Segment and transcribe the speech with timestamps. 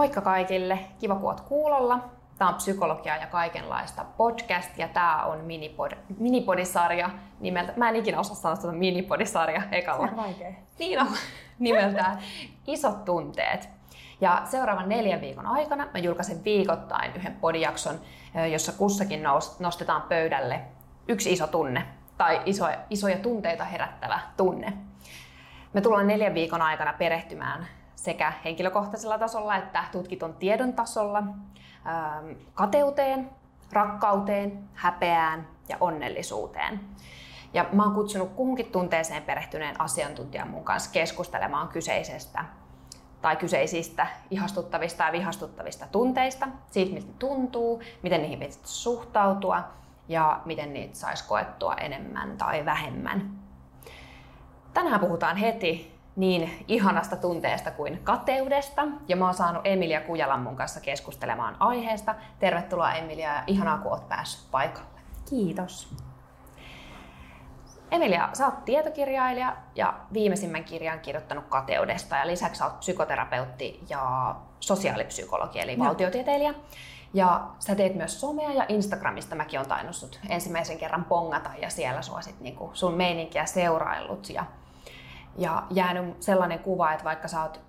[0.00, 1.98] Moikka kaikille, kiva kun oot kuulolla.
[2.38, 8.20] Tämä on psykologiaa ja kaikenlaista podcast ja tämä on minipod, minipodisarja nimeltä, mä en ikinä
[8.20, 10.06] osaa sanoa tuota minipodisarja ekalla.
[10.06, 10.52] Se on vaikea.
[10.78, 11.06] Niin on,
[11.58, 12.18] nimeltään
[12.66, 13.68] Isot tunteet.
[14.20, 18.00] Ja seuraavan neljän viikon aikana mä julkaisen viikoittain yhden podijakson,
[18.52, 19.22] jossa kussakin
[19.58, 20.60] nostetaan pöydälle
[21.08, 21.82] yksi iso tunne
[22.18, 24.72] tai iso, isoja tunteita herättävä tunne.
[25.72, 27.66] Me tullaan neljän viikon aikana perehtymään
[28.02, 33.30] sekä henkilökohtaisella tasolla että tutkitun tiedon tasolla ähm, kateuteen,
[33.72, 36.80] rakkauteen, häpeään ja onnellisuuteen.
[37.54, 42.44] Ja mä oon kutsunut kuhunkin tunteeseen perehtyneen asiantuntijan mun kanssa keskustelemaan kyseisestä
[43.22, 49.62] tai kyseisistä ihastuttavista ja vihastuttavista tunteista, siitä miltä tuntuu, miten niihin pitäisi suhtautua
[50.08, 53.30] ja miten niitä saisi koettua enemmän tai vähemmän.
[54.74, 58.86] Tänään puhutaan heti niin ihanasta tunteesta kuin kateudesta.
[59.08, 62.14] Ja mä oon saanut Emilia Kujalan mun kanssa keskustelemaan aiheesta.
[62.38, 65.00] Tervetuloa Emilia ja ihanaa kun oot päässyt paikalle.
[65.30, 65.94] Kiitos.
[67.90, 74.34] Emilia, sä oot tietokirjailija ja viimeisimmän kirjan kirjoittanut kateudesta ja lisäksi sä oot psykoterapeutti ja
[74.60, 75.84] sosiaalipsykologi eli no.
[75.84, 76.54] valtiotieteilijä.
[77.14, 82.02] Ja sä teet myös somea ja Instagramista mäkin on tainnut ensimmäisen kerran pongata ja siellä
[82.02, 84.30] sua sit niinku sun meininkiä seuraillut.
[84.30, 84.44] Ja
[85.38, 87.60] ja jäänyt sellainen kuva, että vaikka sä oot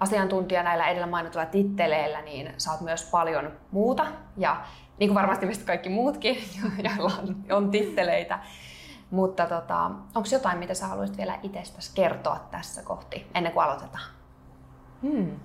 [0.00, 4.06] asiantuntija näillä edellä mainituilla titteleillä, niin sä oot myös paljon muuta.
[4.36, 4.60] Ja
[4.98, 6.36] niin kuin varmasti meistä kaikki muutkin,
[6.84, 8.38] joilla on, on titteleitä.
[9.10, 14.04] Mutta tota, onko jotain, mitä sä haluaisit vielä itsestäsi kertoa tässä kohti, ennen kuin aloitetaan?
[15.02, 15.40] Hmm.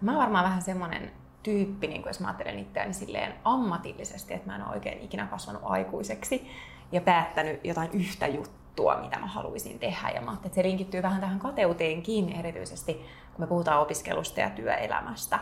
[0.00, 4.56] Mä oon varmaan vähän semmoinen tyyppi, niin jos mä ajattelen itseäni silleen ammatillisesti, että mä
[4.56, 6.50] en ole oikein ikinä kasvanut aikuiseksi
[6.92, 10.10] ja päättänyt jotain yhtä juttua juttua, mitä mä haluaisin tehdä.
[10.14, 12.94] Ja mä että se linkittyy vähän tähän kateuteenkin erityisesti,
[13.34, 15.38] kun me puhutaan opiskelusta ja työelämästä.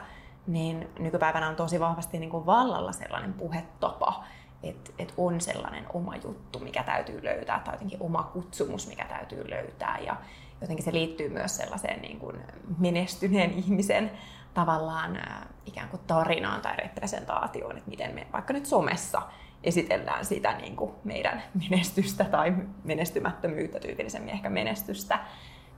[0.47, 4.25] Niin nykypäivänä on tosi vahvasti niin kuin vallalla sellainen puhetapa,
[4.63, 9.51] että et on sellainen oma juttu, mikä täytyy löytää, tai jotenkin oma kutsumus, mikä täytyy
[9.51, 9.99] löytää.
[9.99, 10.17] Ja
[10.61, 12.37] jotenkin se liittyy myös sellaiseen niin kuin
[12.79, 14.11] menestyneen ihmisen
[14.55, 15.19] tavallaan
[15.67, 19.23] ikään kuin tarinaan tai representaatioon, että miten me vaikka nyt somessa
[19.65, 22.55] esitellään sitä niin kuin meidän menestystä tai
[22.85, 25.19] menestymättömyyttä, tyypillisemmin ehkä menestystä.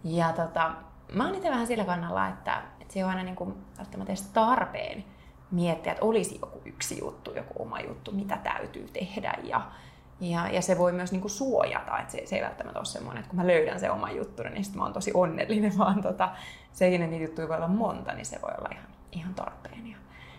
[0.05, 0.73] Ja tota,
[1.13, 4.23] mä oon itse vähän sillä kannalla, että, että se on aina niin kuin välttämättä edes
[4.23, 5.05] tarpeen
[5.51, 9.35] miettiä, että olisi joku yksi juttu, joku oma juttu, mitä täytyy tehdä.
[9.43, 9.61] Ja,
[10.21, 13.21] ja, ja se voi myös niin kuin suojata, että se, se ei välttämättä ole semmoinen,
[13.21, 16.31] että kun mä löydän sen oman juttu, niin sitten mä oon tosi onnellinen, vaan tota,
[16.73, 19.87] se, niitä juttuja voi olla monta, niin se voi olla ihan, ihan tarpeen.
[19.87, 19.97] Ja,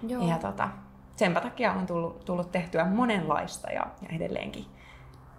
[0.07, 0.27] Joo.
[0.27, 0.69] ja tota,
[1.15, 4.65] senpä takia on tullut, tullut tehtyä monenlaista ja, ja edelleenkin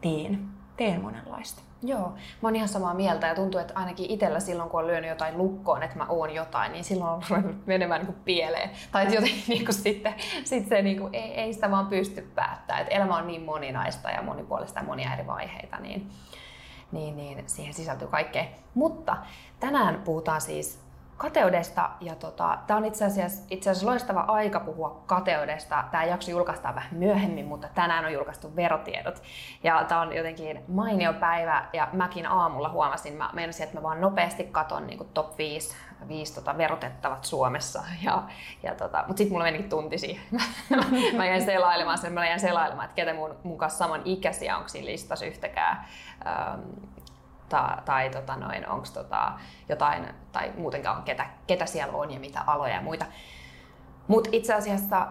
[0.00, 1.62] teen, teen monenlaista.
[1.82, 5.10] Joo, mä oon ihan samaa mieltä ja tuntuu, että ainakin itsellä silloin, kun on lyönyt
[5.10, 8.70] jotain lukkoon, että mä oon jotain, niin silloin on ruvennut menemään niin kuin pieleen.
[8.92, 10.14] Tai jotenkin niin kuin sitten,
[10.44, 12.82] sitten se niin kuin, ei, ei sitä vaan pysty päättämään.
[12.82, 16.10] Että elämä on niin moninaista ja monipuolista ja monia eri vaiheita, niin,
[16.92, 18.44] niin, niin siihen sisältyy kaikkea.
[18.74, 19.16] Mutta
[19.60, 20.83] tänään puhutaan siis
[21.24, 21.90] kateudesta.
[22.00, 25.84] Ja tota, tämä on itse asiassa, itse asiassa loistava aika puhua kateudesta.
[25.90, 29.22] Tämä jakso julkaistaan vähän myöhemmin, mutta tänään on julkaistu verotiedot.
[29.62, 34.00] Ja tämä on jotenkin mainio päivä ja mäkin aamulla huomasin, mä meinasin, että mä vaan
[34.00, 35.76] nopeasti katon niin top 5,
[36.08, 37.82] 5 tota, verotettavat Suomessa.
[38.02, 38.22] Ja,
[38.62, 40.22] ja tota, mutta sitten mulla menikin tunti siihen.
[41.16, 44.68] mä jäin selailemaan sen, mä jäin selailemaan, että ketä mun, mun kanssa saman ikäisiä onko
[44.68, 45.84] siinä listassa yhtäkään.
[46.26, 46.60] Ähm,
[47.54, 49.32] ta, tai tota noin, onko tota
[49.68, 53.06] jotain, tai muutenkaan ketä, ketä siellä on ja mitä aloja ja muita.
[54.08, 55.08] Mutta itse asiassa,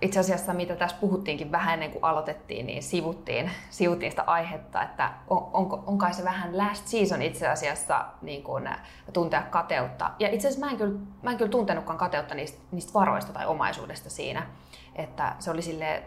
[0.00, 5.10] itse asiassa, mitä tässä puhuttiinkin vähän ennen kuin aloitettiin, niin sivuttiin, sivuttiin sitä aihetta, että
[5.28, 8.68] on, onko, on kai se vähän last season itse asiassa niin kuin
[9.12, 10.10] tuntea kateutta.
[10.18, 13.46] Ja itse asiassa mä en kyllä, mä en kyllä tuntenutkaan kateutta niistä, niistä varoista tai
[13.46, 14.46] omaisuudesta siinä,
[14.94, 16.02] että se oli sille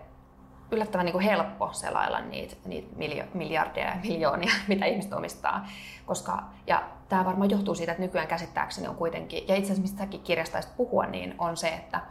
[0.71, 2.95] yllättävän niin kuin helppo selailla niitä, niitä
[3.33, 5.67] miljardeja ja miljoonia, mitä ihmiset omistaa.
[6.05, 9.97] Koska, ja tämä varmaan johtuu siitä, että nykyään käsittääkseni on kuitenkin, ja itse asiassa mistä
[9.97, 12.01] säkin kirjastaisit puhua, niin on se, että,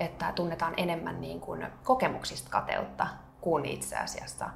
[0.00, 3.06] että tunnetaan enemmän niin kuin kokemuksista kateutta
[3.40, 4.50] kuin itse asiassa ä,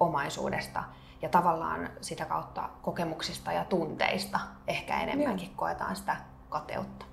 [0.00, 0.84] omaisuudesta.
[1.22, 5.56] Ja tavallaan sitä kautta kokemuksista ja tunteista ehkä enemmänkin Joo.
[5.56, 6.16] koetaan sitä
[6.48, 7.06] kateutta.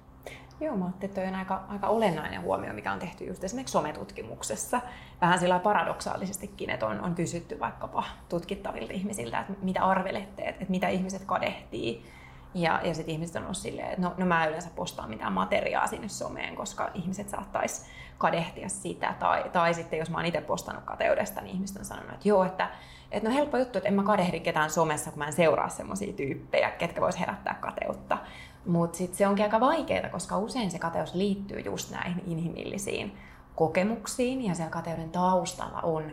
[0.59, 4.81] Joo, mä ajattelin, että on aika, aika olennainen huomio, mikä on tehty just esimerkiksi sometutkimuksessa.
[5.21, 10.71] Vähän sillä paradoksaalisestikin, että on, on kysytty vaikkapa tutkittavilta ihmisiltä, että mitä arvelette, että, että
[10.71, 12.05] mitä ihmiset kadehtii.
[12.53, 15.87] Ja, ja sitten ihmiset on ollut silleen, että no, no mä yleensä postaan mitään materiaa
[15.87, 17.85] sinne someen, koska ihmiset saattaisi
[18.17, 19.13] kadehtia sitä.
[19.19, 22.43] Tai, tai sitten jos mä oon itse postannut kateudesta, niin ihmiset on sanonut, että joo,
[22.43, 22.69] että,
[23.11, 26.13] että no helppo juttu, että en mä kadehdi ketään somessa, kun mä en seuraa semmoisia
[26.13, 28.17] tyyppejä, ketkä vois herättää kateutta.
[28.65, 33.17] Mutta sitten se onkin aika vaikeaa, koska usein se kateus liittyy just näihin inhimillisiin
[33.55, 36.11] kokemuksiin ja siellä kateuden taustalla on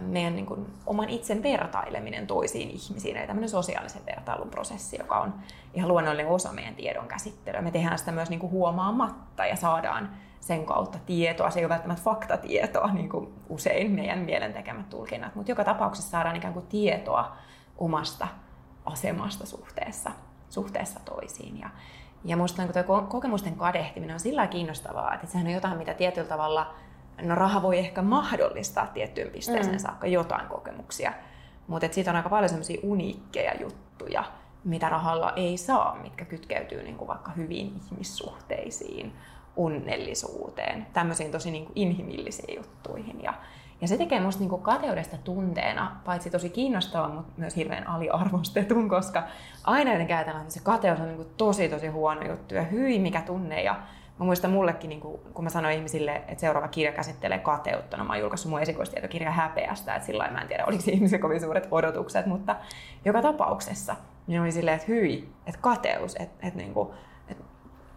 [0.00, 5.34] meidän niin kuin, oman itsen vertaileminen toisiin ihmisiin, eli tämmöinen sosiaalisen vertailun prosessi, joka on
[5.74, 7.62] ihan luonnollinen osa meidän tiedon käsittelyä.
[7.62, 10.10] Me tehdään sitä myös niin kuin huomaamatta ja saadaan
[10.40, 11.50] sen kautta tietoa.
[11.50, 16.10] Se ei ole välttämättä faktatietoa, niin kuin usein meidän mielen tekemät tulkinnat, mutta joka tapauksessa
[16.10, 17.36] saadaan ikään kuin tietoa
[17.78, 18.28] omasta
[18.84, 20.10] asemasta suhteessa,
[20.50, 21.60] suhteessa toisiin.
[21.60, 21.70] Ja,
[22.24, 26.28] ja minusta niin tuo kokemusten kadehtiminen on sillä kiinnostavaa, että sehän on jotain, mitä tietyllä
[26.28, 26.74] tavalla,
[27.22, 29.78] no raha voi ehkä mahdollistaa tiettyyn pisteeseen mm.
[29.78, 31.12] saakka jotain kokemuksia,
[31.66, 34.24] mutta siitä on aika paljon semmoisia uniikkeja juttuja,
[34.64, 39.12] mitä rahalla ei saa, mitkä kytkeytyy niin kuin vaikka hyviin ihmissuhteisiin,
[39.56, 43.22] onnellisuuteen, tämmöisiin tosi niin kuin inhimillisiin juttuihin.
[43.22, 43.34] Ja,
[43.80, 48.88] ja se tekee musta niin kuin kateudesta tunteena, paitsi tosi kiinnostavaa, mutta myös hirveän aliarvostetun,
[48.88, 49.22] koska
[49.64, 52.98] aina jotenkin ajatellaan, että se kateus on niin kuin tosi tosi huono juttu ja hyi
[52.98, 53.62] mikä tunne.
[53.62, 53.76] Ja
[54.18, 58.04] mä muistan mullekin, niin kuin, kun mä sanoin ihmisille, että seuraava kirja käsittelee kateutta, no
[58.04, 61.68] mä oon julkaissut mun esikoistietokirja häpeästä, että sillä mä en tiedä, oliko ihmisillä kovin suuret
[61.70, 62.56] odotukset, mutta
[63.04, 63.96] joka tapauksessa
[64.26, 66.88] niin oli silleen, että hyi, että kateus, että, että niin kuin,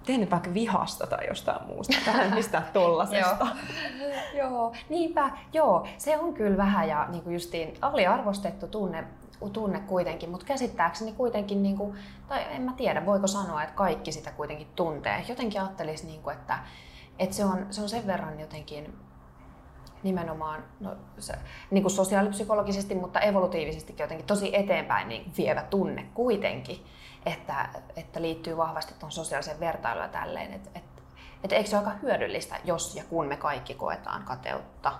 [0.05, 3.47] tehnyt vaikka vihasta tai jostain muusta, tähän mistä tollasesta.
[4.37, 4.49] joo.
[4.49, 9.03] joo, niinpä, joo, se on kyllä vähän ja niin kuin justiin aliarvostettu tunne,
[9.53, 11.97] tunne kuitenkin, mutta käsittääkseni kuitenkin, niin kuin,
[12.27, 15.25] tai en mä tiedä, voiko sanoa, että kaikki sitä kuitenkin tuntee.
[15.29, 16.59] Jotenkin ajattelisi, niin kuin, että,
[17.19, 18.93] että se, on, se on sen verran jotenkin
[20.03, 21.33] nimenomaan no, se,
[21.71, 26.85] niin kuin sosiaalipsykologisesti, mutta evolutiivisestikin jotenkin tosi eteenpäin niin vievä tunne kuitenkin
[27.25, 31.01] että, että liittyy vahvasti tuon sosiaalisen vertailuun tälleen, että, että,
[31.43, 34.93] että eikö se ole aika hyödyllistä, jos ja kun me kaikki koetaan kateutta?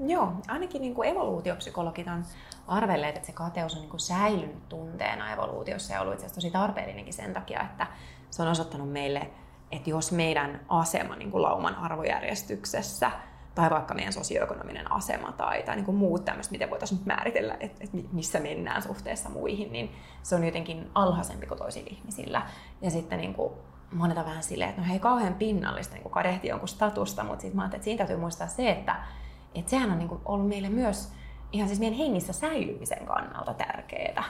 [0.00, 2.24] Joo, ainakin niin kuin evoluutiopsykologit on
[2.66, 6.50] arvelleet, että se kateus on niin kuin säilynyt tunteena evoluutiossa ja ollut itse asiassa tosi
[6.50, 7.86] tarpeellinenkin sen takia, että
[8.30, 9.30] se on osoittanut meille,
[9.72, 13.10] että jos meidän asema niin kuin lauman arvojärjestyksessä
[13.54, 17.84] tai vaikka meidän sosioekonominen asema tai, tai niin kuin muut tämmöiset, miten voitaisiin määritellä, että,
[17.84, 19.90] että missä mennään suhteessa muihin, niin
[20.22, 22.42] se on jotenkin alhaisempi kuin toisilla ihmisillä.
[22.82, 23.52] Ja sitten niin kuin
[23.92, 27.56] monet on vähän silleen, että no hei kauhean pinnallista niin kadehti jonkun statusta, mutta sitten
[27.56, 28.96] mä ajattelin, että siinä täytyy muistaa se, että,
[29.54, 31.12] että sehän on niin kuin ollut meille myös
[31.52, 34.24] ihan siis meidän hengissä säilymisen kannalta tärkeää.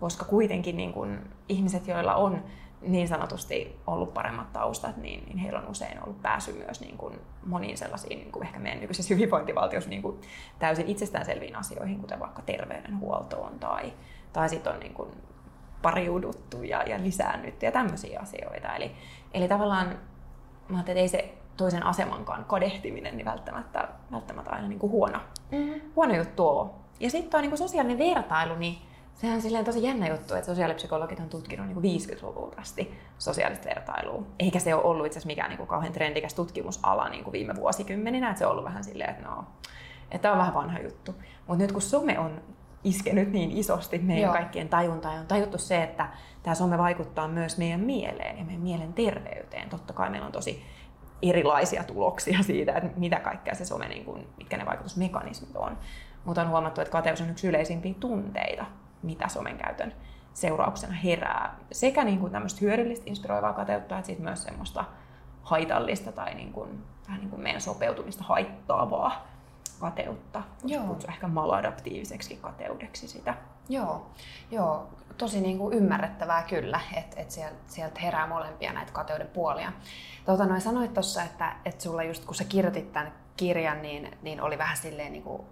[0.00, 1.18] Koska kuitenkin niin kuin
[1.48, 2.44] ihmiset, joilla on
[2.86, 7.20] niin sanotusti ollut paremmat taustat, niin, niin heillä on usein ollut pääsy myös niin kuin
[7.46, 10.20] moniin sellaisiin niin kuin ehkä meidän nykyisessä hyvinvointivaltiossa niin kuin
[10.58, 13.92] täysin itsestäänselviin asioihin, kuten vaikka terveydenhuoltoon tai,
[14.32, 15.08] tai sitten on niin kuin
[15.82, 18.74] pariuduttu ja, ja lisäännytty ja tämmöisiä asioita.
[18.74, 18.92] Eli,
[19.34, 19.98] eli tavallaan
[20.68, 25.18] mä että ei se toisen asemankaan kadehtiminen niin välttämättä, välttämättä aina niin kuin huono,
[25.52, 25.80] mm-hmm.
[25.96, 26.70] huono juttu ole.
[27.00, 28.78] Ja sitten tuo niin kuin sosiaalinen vertailu, niin
[29.14, 34.26] Sehän on silleen tosi jännä juttu, että sosiaalipsykologit on tutkinut niin 50-luvulta asti sosiaalista vertailua.
[34.38, 37.56] Eikä se ole ollut itse asiassa mikään niin kuin kauhean trendikäs tutkimusala niin kuin viime
[37.56, 38.30] vuosikymmeninä.
[38.30, 39.44] Että se on ollut vähän silleen, että no,
[40.10, 41.14] että tämä on vähän vanha juttu.
[41.46, 42.42] Mutta nyt kun some on
[42.84, 44.32] iskenyt niin isosti meidän Joo.
[44.32, 46.08] kaikkien tajuntaan on tajuttu se, että
[46.42, 49.68] tämä some vaikuttaa myös meidän mieleen ja meidän mielen terveyteen.
[49.68, 50.64] Totta kai meillä on tosi
[51.22, 55.78] erilaisia tuloksia siitä, että mitä kaikkea se some, niin kuin, mitkä ne vaikutusmekanismit on.
[56.24, 58.64] Mutta on huomattu, että kateus on yksi yleisimpiä tunteita
[59.04, 59.94] mitä somen käytön
[60.34, 61.56] seurauksena herää.
[61.72, 64.84] Sekä niin kuin tämmöistä hyödyllistä inspiroivaa kateutta, että myös semmoista
[65.42, 69.26] haitallista tai niin kuin, vähän niin kuin meidän sopeutumista haittaavaa
[69.80, 70.42] kateutta.
[70.64, 70.84] Joo.
[70.84, 73.34] Kutsua ehkä maladaptiiviseksi kateudeksi sitä.
[73.68, 74.06] Joo,
[74.50, 74.88] Joo.
[75.18, 77.30] tosi niin kuin ymmärrettävää kyllä, että et
[77.66, 79.72] sieltä, herää molempia näitä kateuden puolia.
[80.24, 84.40] Tota, noin sanoit tuossa, että, että sulla just kun sä kirjoitit tämän kirjan, niin, niin
[84.40, 85.42] oli vähän silleen niin kuin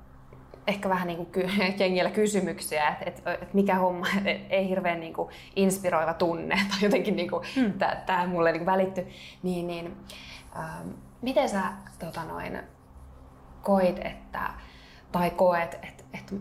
[0.66, 1.50] ehkä vähän niin kuin
[1.80, 6.78] jengillä kysymyksiä, että, että, että mikä homma, että ei hirveän niin kuin inspiroiva tunne tai
[6.82, 7.72] jotenkin niin kuin, hmm.
[8.06, 9.06] tämä mulle niin välitty.
[9.42, 9.96] Niin, niin,
[10.56, 10.88] ähm,
[11.22, 11.62] miten sä
[11.98, 12.60] tota noin,
[13.62, 14.50] koit, että,
[15.12, 16.34] tai koet, että, että,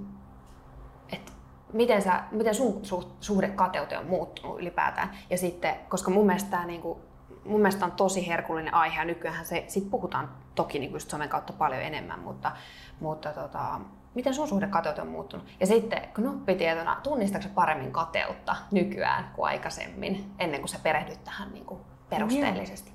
[1.12, 1.32] että
[1.74, 2.82] miten, sä, miten sun
[3.20, 5.12] suhde kateuteen on muuttunut ylipäätään?
[5.30, 7.00] Ja sitten, koska mun mielestä tämä niin kuin,
[7.46, 11.30] mun mielestä on tosi herkullinen aihe ja nykyään se, sit puhutaan toki niin kuin somen
[11.30, 12.52] kautta paljon enemmän, mutta,
[13.00, 13.80] mutta tota,
[14.16, 15.48] miten sun suhde kateuteen on muuttunut?
[15.60, 21.66] Ja sitten knoppitietona, tunnistatko paremmin kateutta nykyään kuin aikaisemmin, ennen kuin sä perehdyt tähän niin
[21.66, 22.92] kuin perusteellisesti?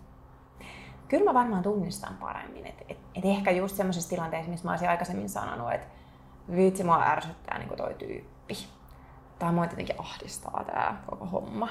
[1.08, 2.66] Kyllä mä varmaan tunnistan paremmin.
[2.66, 5.86] Et, et, et ehkä just semmoisessa tilanteessa, missä mä olisin aikaisemmin sanonut, että
[6.56, 8.54] vitsi, mua ärsyttää niin toi tyyppi.
[9.38, 11.68] Tai mua jotenkin ahdistaa tämä koko homma.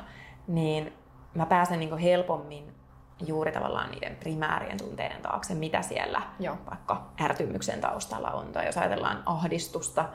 [0.48, 0.94] Niin
[1.34, 2.75] mä pääsen niin helpommin
[3.28, 6.58] juuri tavallaan niiden primäärien tunteiden taakse, mitä siellä Joo.
[6.70, 8.48] vaikka ärtymyksen taustalla on.
[8.48, 10.06] Tai jos ajatellaan ahdistusta,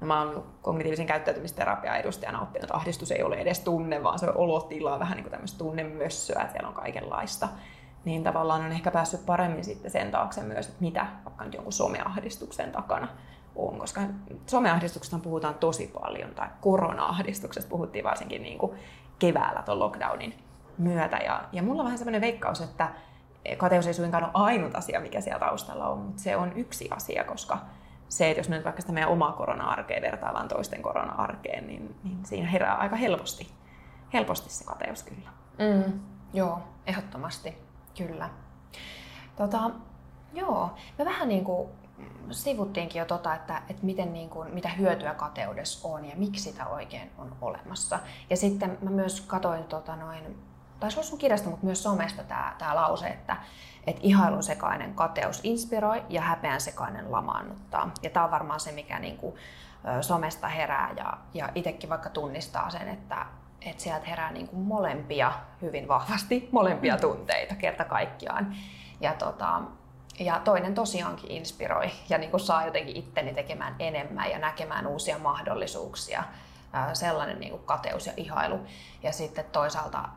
[0.00, 4.28] No, mä oon kognitiivisen käyttäytymisterapian edustajana oppinut, että ahdistus ei ole edes tunne, vaan se
[4.28, 7.48] on olotila, vähän niin kuin tämmöistä tunnemössöä, että siellä on kaikenlaista.
[8.04, 11.72] Niin tavallaan on ehkä päässyt paremmin sitten sen taakse myös, että mitä vaikka nyt jonkun
[11.72, 13.08] someahdistuksen takana
[13.56, 14.00] on, koska
[14.46, 18.72] someahdistuksesta puhutaan tosi paljon, tai korona-ahdistuksesta puhuttiin varsinkin niin kuin
[19.18, 20.34] keväällä tuon lockdownin
[20.80, 21.16] myötä.
[21.16, 22.88] Ja, ja mulla on vähän sellainen veikkaus, että
[23.56, 27.24] kateus ei suinkaan ole ainut asia, mikä siellä taustalla on, mutta se on yksi asia,
[27.24, 27.58] koska
[28.08, 32.48] se, että jos nyt vaikka sitä meidän omaa korona-arkea vertaillaan toisten korona-arkeen, niin, niin siinä
[32.48, 33.50] herää aika helposti,
[34.12, 35.30] helposti se kateus kyllä.
[35.58, 36.00] Mm,
[36.32, 37.58] joo, ehdottomasti,
[37.96, 38.30] kyllä.
[39.36, 39.70] Tota,
[40.34, 41.68] joo, me vähän niin kuin
[42.30, 46.66] sivuttiinkin jo tota, että, että miten niin kuin, mitä hyötyä kateudessa on ja miksi sitä
[46.66, 47.98] oikein on olemassa.
[48.30, 50.38] Ja sitten mä myös katoin tota noin,
[50.80, 53.36] taisi olla sun kirjasta, mutta myös somesta tämä, tämä lause, että,
[53.86, 57.90] että ihailun sekainen kateus inspiroi ja häpeän sekainen lamaannuttaa.
[58.02, 59.34] Ja tämä on varmaan se, mikä niin kuin,
[60.00, 63.26] somesta herää ja, ja itsekin vaikka tunnistaa sen, että,
[63.60, 65.32] että sieltä herää niin kuin molempia
[65.62, 67.00] hyvin vahvasti, molempia mm.
[67.00, 68.56] tunteita kerta kaikkiaan.
[69.00, 69.62] Ja tota,
[70.20, 75.18] ja toinen tosiaankin inspiroi ja niin kuin saa jotenkin itteni tekemään enemmän ja näkemään uusia
[75.18, 76.24] mahdollisuuksia.
[76.92, 78.60] Sellainen niin kuin kateus ja ihailu.
[79.02, 80.08] Ja sitten toisaalta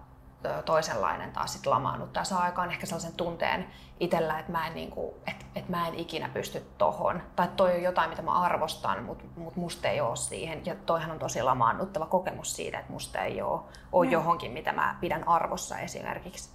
[0.65, 2.23] toisenlainen taas sit lamaannuttaa.
[2.23, 3.67] Saa aikaan ehkä sellaisen tunteen
[3.99, 7.21] itsellä, että mä en, niin kuin, että, että mä en ikinä pysty tohon.
[7.35, 10.65] Tai toi on jotain, mitä mä arvostan, mutta mut musta ei ole siihen.
[10.65, 14.95] Ja toihan on tosi lamaannuttava kokemus siitä, että musta ei ole, ole johonkin, mitä mä
[15.01, 16.49] pidän arvossa esimerkiksi.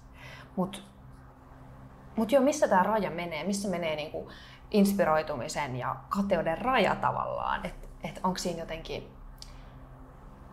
[0.57, 0.79] Mutta
[2.19, 3.45] mutta joo, missä tämä raja menee?
[3.45, 4.31] Missä menee niinku
[4.71, 7.67] inspiroitumisen ja kateuden raja tavallaan?
[7.67, 9.09] Että et onko siinä jotenkin...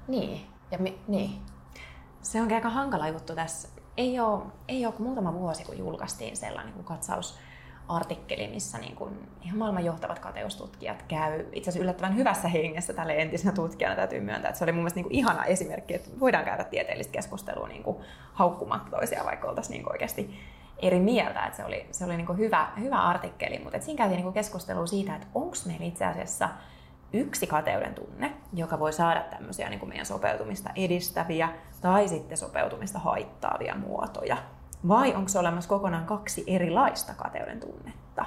[0.08, 0.48] Niin.
[0.72, 1.00] Ja mi...
[1.08, 1.42] niin.
[2.26, 3.68] Se on aika hankala juttu tässä.
[3.98, 7.40] Ei ole, ei ole muutama vuosi, kun julkaistiin sellainen kuin katsaus
[7.88, 13.22] artikkeli, missä niin kuin ihan maailman johtavat kateustutkijat käy itse asiassa yllättävän hyvässä hengessä tälle
[13.22, 16.46] entisenä tutkijana täytyy myöntää, että se oli mun mielestä niin kuin ihana esimerkki, että voidaan
[16.46, 17.98] käydä tieteellistä keskustelua niin kuin
[18.34, 20.40] haukkumatta toisia, vaikka oltaisiin niin oikeasti
[20.80, 21.46] eri mieltä.
[21.46, 24.88] Että se oli, se oli niin kuin hyvä, hyvä artikkeli, mutta siinä käytiin niin keskustelua
[24.88, 26.50] siitä, että onko meillä itse asiassa
[27.16, 31.50] yksi kateuden tunne, joka voi saada tämmöisiä niin kuin meidän sopeutumista edistäviä
[31.82, 34.38] tai sitten sopeutumista haittaavia muotoja.
[34.88, 38.26] Vai onko se olemassa kokonaan kaksi erilaista kateuden tunnetta?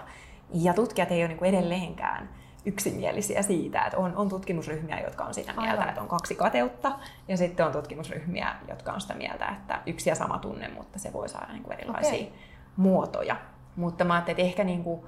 [0.54, 2.28] Ja tutkijat ei ole niin kuin edelleenkään
[2.64, 5.88] yksimielisiä siitä, että on, on tutkimusryhmiä, jotka on sitä mieltä, Aivan.
[5.88, 6.92] että on kaksi kateutta,
[7.28, 11.12] ja sitten on tutkimusryhmiä, jotka on sitä mieltä, että yksi ja sama tunne, mutta se
[11.12, 12.38] voi saada niin kuin erilaisia okay.
[12.76, 13.36] muotoja.
[13.76, 15.06] Mutta mä ajattelin, että ehkä niin kuin,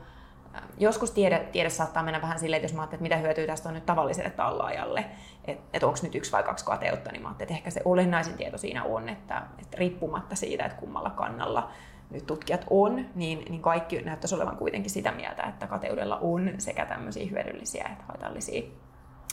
[0.79, 3.69] joskus tiede, tiede saattaa mennä vähän silleen, että jos mä ajattelin, että mitä hyötyä tästä
[3.69, 5.05] on nyt tavalliselle tallaajalle,
[5.45, 8.37] että, että onko nyt yksi vai kaksi kateutta, niin mä ajattelin, että ehkä se olennaisin
[8.37, 11.71] tieto siinä on, että, että riippumatta siitä, että kummalla kannalla
[12.11, 16.87] nyt tutkijat on, niin, niin kaikki näyttäisi olevan kuitenkin sitä mieltä, että kateudella on sekä
[16.87, 18.63] tämmöisiä hyödyllisiä että haitallisia,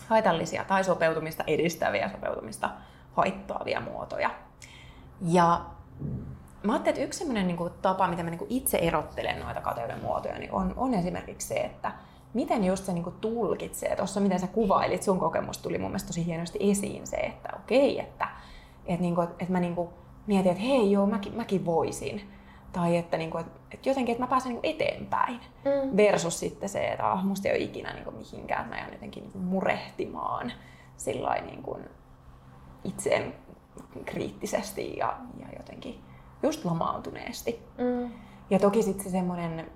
[0.07, 2.69] haitallisia tai sopeutumista edistäviä sopeutumista
[3.13, 4.29] haittaavia muotoja.
[5.21, 5.65] Ja
[6.67, 9.61] mä ajattelin, että yksi sellainen niin kuin, tapa, miten mä niin kuin itse erottelen noita
[9.61, 11.91] kateuden muotoja, niin on, on esimerkiksi se, että
[12.33, 16.07] miten just se niin kuin tulkitsee, tuossa miten sä kuvailit, sun kokemus tuli mun mielestä
[16.07, 18.27] tosi hienosti esiin se, että okei, että,
[18.85, 19.89] että, niin kuin, että mä niin kuin
[20.27, 22.21] mietin, että hei joo, mäkin, mäkin voisin
[22.71, 25.39] tai että, niin kuin, että jotenkin, että mä pääsen niin eteenpäin.
[25.65, 25.97] Mm.
[25.97, 29.23] Versus sitten se, että ah, musta ei ole ikinä niin kuin mihinkään, mä jään jotenkin
[29.23, 30.51] niin kuin murehtimaan
[30.97, 31.89] sillain, niin kuin
[32.83, 33.33] itseen
[34.05, 36.06] kriittisesti ja, ja jotenkin
[36.43, 37.63] just lamaantuneesti.
[37.77, 38.11] Mm.
[38.49, 39.71] Ja toki sitten se semmoinen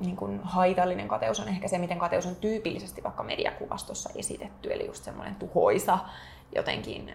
[0.00, 4.86] niin kuin haitallinen kateus on ehkä se, miten kateus on tyypillisesti vaikka mediakuvastossa esitetty, eli
[4.86, 5.98] just semmoinen tuhoisa,
[6.54, 7.14] jotenkin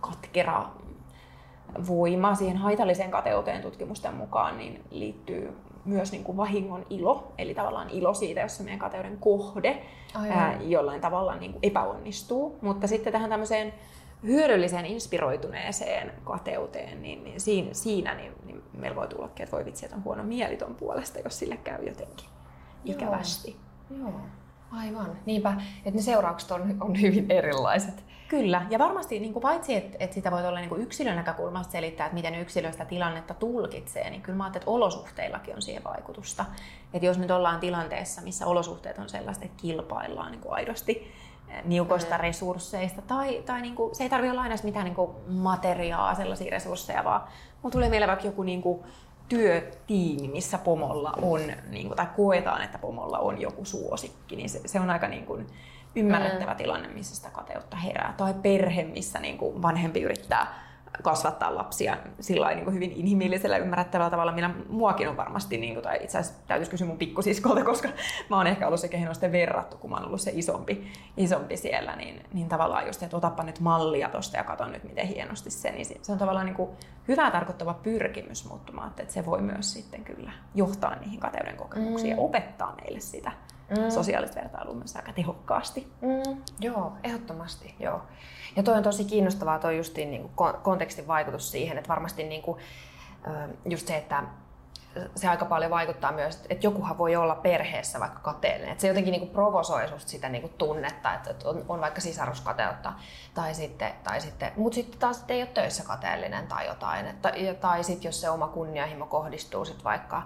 [0.00, 0.66] katkera
[1.88, 7.90] voima siihen haitalliseen kateuteen tutkimusten mukaan niin liittyy myös niin kuin vahingon ilo, eli tavallaan
[7.90, 9.82] ilo siitä, jos se meidän kateuden kohde
[10.30, 12.58] ää, jollain tavalla niin kuin epäonnistuu.
[12.62, 13.74] Mutta sitten tähän tämmöiseen
[14.26, 19.84] hyödylliseen, inspiroituneeseen kateuteen, niin, niin siinä, siinä niin, niin meillä voi tullakin, että voi vitsi,
[19.84, 22.28] että on huono mieli ton puolesta, jos sille käy jotenkin
[22.84, 23.56] ikävästi.
[23.90, 24.00] Joo.
[24.00, 24.20] Joo.
[24.70, 25.18] Aivan.
[25.26, 25.54] Niinpä,
[25.84, 28.04] että ne seuraukset on, on hyvin erilaiset.
[28.28, 31.72] Kyllä, ja varmasti niin kuin paitsi, että, että sitä voi olla niin kuin yksilön näkökulmasta
[31.72, 35.84] selittää, että miten yksilö sitä tilannetta tulkitsee, niin kyllä mä ajattelen, että olosuhteillakin on siihen
[35.84, 36.44] vaikutusta.
[36.94, 41.12] Että jos nyt ollaan tilanteessa, missä olosuhteet on sellaiset, että kilpaillaan niin kuin aidosti
[41.64, 42.20] niukoista mm.
[42.20, 46.50] resursseista, tai, tai niin kuin, se ei tarvitse olla aina mitään niin kuin materiaa, sellaisia
[46.50, 47.20] resursseja, vaan
[47.62, 48.80] mulla tulee meillä vaikka joku niin kuin,
[49.28, 54.60] työtiimi, missä pomolla on, niin kuin, tai koetaan, että pomolla on joku suosikki, niin se,
[54.66, 55.46] se on aika niin kuin,
[55.96, 56.56] ymmärrettävä mm.
[56.56, 58.14] tilanne, missä sitä kateutta herää.
[58.16, 60.65] Tai perhe, missä niin kuin vanhempi yrittää
[61.02, 65.98] kasvattaa lapsia sillä niin hyvin inhimillisellä ymmärrettävällä tavalla, millä muakin on varmasti, niin kuin, tai
[66.02, 67.88] itse asiassa täytyisi kysyä mun pikkusiskolta, koska
[68.30, 70.92] mä oon ehkä ollut se, kehen on sitten verrattu, kun mä oon ollut se isompi,
[71.16, 75.06] isompi siellä, niin, niin tavallaan just, että otappa nyt mallia tosta ja kato nyt, miten
[75.06, 76.70] hienosti se, niin se on tavallaan niin kuin
[77.08, 82.18] hyvää tarkoittava pyrkimys muuttumaan, että se voi myös sitten kyllä johtaa niihin kateuden kokemuksiin mm.
[82.18, 83.32] ja opettaa meille sitä
[83.70, 83.90] mm.
[83.90, 85.92] sosiaalista vertailua myös aika tehokkaasti.
[86.00, 86.42] Mm.
[86.60, 88.02] Joo, ehdottomasti, joo.
[88.56, 92.42] Ja toi on tosi kiinnostavaa toi justiin niin kuin kontekstin vaikutus siihen, että varmasti niin
[92.42, 92.58] kuin,
[93.64, 94.22] just se, että
[95.16, 98.72] se aika paljon vaikuttaa myös, että jokuhan voi olla perheessä vaikka kateellinen.
[98.72, 102.00] Että se jotenkin niin kuin provosoi susta sitä niin kuin tunnetta, että on, on vaikka
[102.00, 102.92] sisaruskateutta.
[103.34, 107.06] Tai sitten, tai sitten, mutta sitten taas ei ole töissä kateellinen tai jotain.
[107.06, 110.22] Että, tai sitten jos se oma kunnianhimo kohdistuu sit vaikka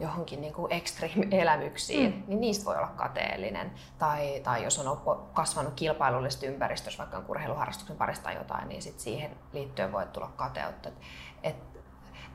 [0.00, 2.22] johonkin niin kuin extreme-elämyksiin, mm.
[2.26, 3.72] niin niistä voi olla kateellinen.
[3.98, 5.00] Tai, tai jos on
[5.32, 10.32] kasvanut kilpailullisesta ympäristössä, vaikka on urheiluharrastuksen parista tai jotain, niin sit siihen liittyen voi tulla
[10.36, 10.88] kateutta.
[10.88, 10.94] Et,
[11.42, 11.56] et,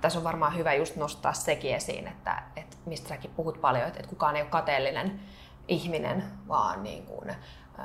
[0.01, 3.99] tässä on varmaan hyvä just nostaa sekin esiin, että, että mistä säkin puhut paljon, että,
[3.99, 5.19] että kukaan ei ole kateellinen
[5.67, 7.35] ihminen, vaan niin kuin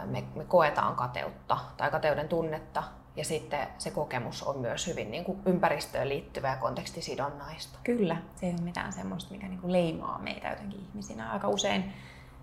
[0.04, 2.82] me, me koetaan kateutta tai kateuden tunnetta
[3.16, 7.78] ja sitten se kokemus on myös hyvin niin kuin ympäristöön liittyvää ja kontekstisidonnaista.
[7.84, 11.32] Kyllä, se ei ole mitään semmoista, mikä niin kuin leimaa meitä jotenkin ihmisinä.
[11.32, 11.92] Aika usein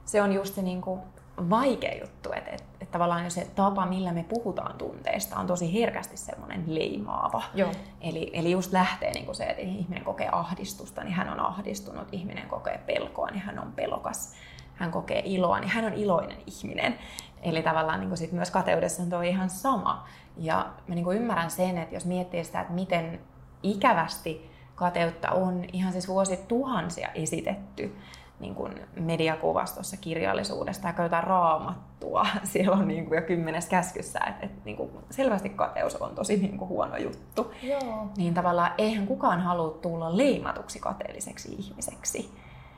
[0.06, 1.02] se on just se niin kuin
[1.50, 6.18] vaikea juttu, että, että, että tavallaan se tapa, millä me puhutaan tunteista, on tosi herkästi
[6.18, 7.44] semmoinen leimaava.
[7.54, 7.72] Joo.
[8.02, 12.08] Eli, eli just lähtee niin kuin se, että ihminen kokee ahdistusta, niin hän on ahdistunut,
[12.12, 14.34] ihminen kokee pelkoa, niin hän on pelokas
[14.76, 16.96] hän kokee iloa, niin hän on iloinen ihminen.
[17.42, 20.08] Eli tavallaan niin sit myös kateudessa on tuo ihan sama.
[20.38, 23.20] Ja mä niin ymmärrän sen, että jos miettii sitä, että miten
[23.64, 27.96] ikävästi kateutta on ihan siis vuosituhansia esitetty
[28.40, 34.46] niin kuin mediakuvastossa kirjallisuudesta tai jotain raamattua siellä on niin kuin jo kymmenes käskyssä, että,
[34.46, 37.54] että niin kuin selvästi kateus on tosi niin kuin huono juttu.
[37.64, 38.08] Joo.
[38.18, 42.32] Niin tavallaan eihän kukaan halua tulla leimatuksi kateelliseksi ihmiseksi.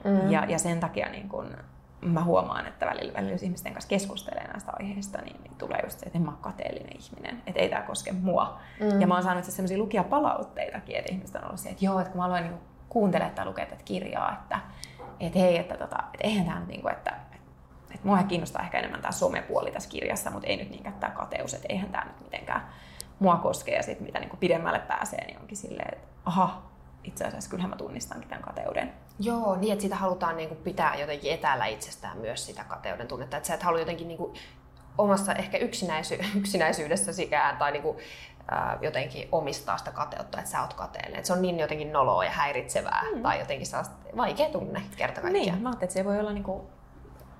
[0.04, 0.32] Mm.
[0.32, 1.48] Ja, ja sen takia niin kuin
[2.08, 6.00] mä huomaan, että välillä, välillä jos ihmisten kanssa keskustelee näistä aiheista, niin, niin tulee just
[6.00, 8.60] se, että en mä ole kateellinen ihminen, että ei tämä koske mua.
[8.80, 9.02] Mm.
[9.02, 12.12] Ja mä oon saanut sellaisia lukia palautteitakin, että ihmiset on ollut se, että joo, että
[12.12, 14.60] kun mä aloin niin kuuntelemaan tai lukea tätä kirjaa, että,
[15.20, 17.12] että hei, että, tota, että eihän tämä niin kuin, että,
[17.92, 21.53] että mua kiinnostaa ehkä enemmän tämä somepuoli tässä kirjassa, mutta ei nyt niinkään tämä kateus,
[21.53, 22.68] että eihän tämä nyt mitenkään
[23.20, 26.62] mua koske ja sitten mitä niin kuin pidemmälle pääsee, niin onkin silleen, että aha,
[27.07, 28.94] itse asiassa kyllähän mä tunnistankin tämän kateuden.
[29.20, 33.37] Joo, niin että sitä halutaan niin kuin pitää jotenkin etäällä itsestään myös sitä kateuden tunnetta.
[33.37, 34.33] Että sä et halua jotenkin niin kuin
[34.98, 37.98] omassa ehkä yksinäisy- yksinäisyydessäsikään tai niin kuin,
[38.51, 41.18] ää, jotenkin omistaa sitä kateutta, että sä oot kateellinen.
[41.18, 43.22] Että se on niin jotenkin noloa ja häiritsevää mm.
[43.22, 43.68] tai jotenkin
[44.18, 45.46] vaikea tunne kerta kaikkiaan.
[45.46, 46.61] Niin, mä ajattelin, että se voi olla niin kuin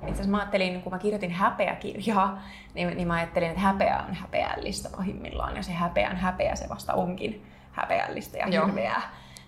[0.02, 2.42] itse asiassa mä ajattelin, kun mä kirjoitin häpeäkirjaa,
[2.74, 6.94] niin, niin mä ajattelin, että häpeä on häpeällistä pahimmillaan ja se häpeän häpeä se vasta
[6.94, 9.02] onkin häpeällistä ja hirveää.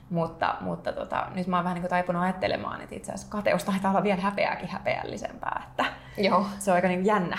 [0.09, 3.91] Mutta, mutta tota, nyt mä oon vähän niin taipunut ajattelemaan, että itse asiassa kateus taitaa
[3.91, 5.63] olla vielä häpeääkin häpeällisempää.
[5.69, 5.85] Että
[6.17, 6.45] Joo.
[6.59, 7.37] Se on aika niin jännä,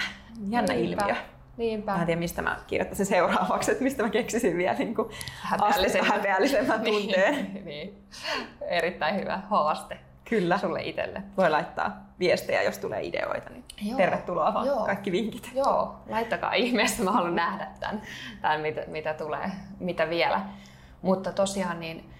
[0.49, 1.05] jännä Niinpä.
[1.05, 1.17] ilmiö.
[1.57, 1.93] Niinpä.
[1.93, 5.09] Mä en tiedä, mistä mä kirjoittaisin seuraavaksi, että mistä mä keksisin vielä niin kuin
[5.43, 7.35] häpeällisemmän, häpeällisemmän tunteen.
[7.35, 8.03] niin, niin.
[8.61, 9.99] Erittäin hyvä haaste.
[10.29, 10.59] Kyllä.
[10.59, 11.23] Sulle itselle.
[11.37, 13.51] Voi laittaa viestejä, jos tulee ideoita.
[13.51, 13.97] Niin Joo.
[13.97, 14.85] tervetuloa vaan Joo.
[14.87, 15.51] kaikki vinkit.
[15.55, 17.03] Joo, laittakaa ihmeessä.
[17.05, 18.03] Mä haluan nähdä tämän,
[18.43, 19.51] tämän mitä, mitä tulee,
[19.81, 20.41] mitä vielä.
[21.03, 22.11] Mutta tosiaan niin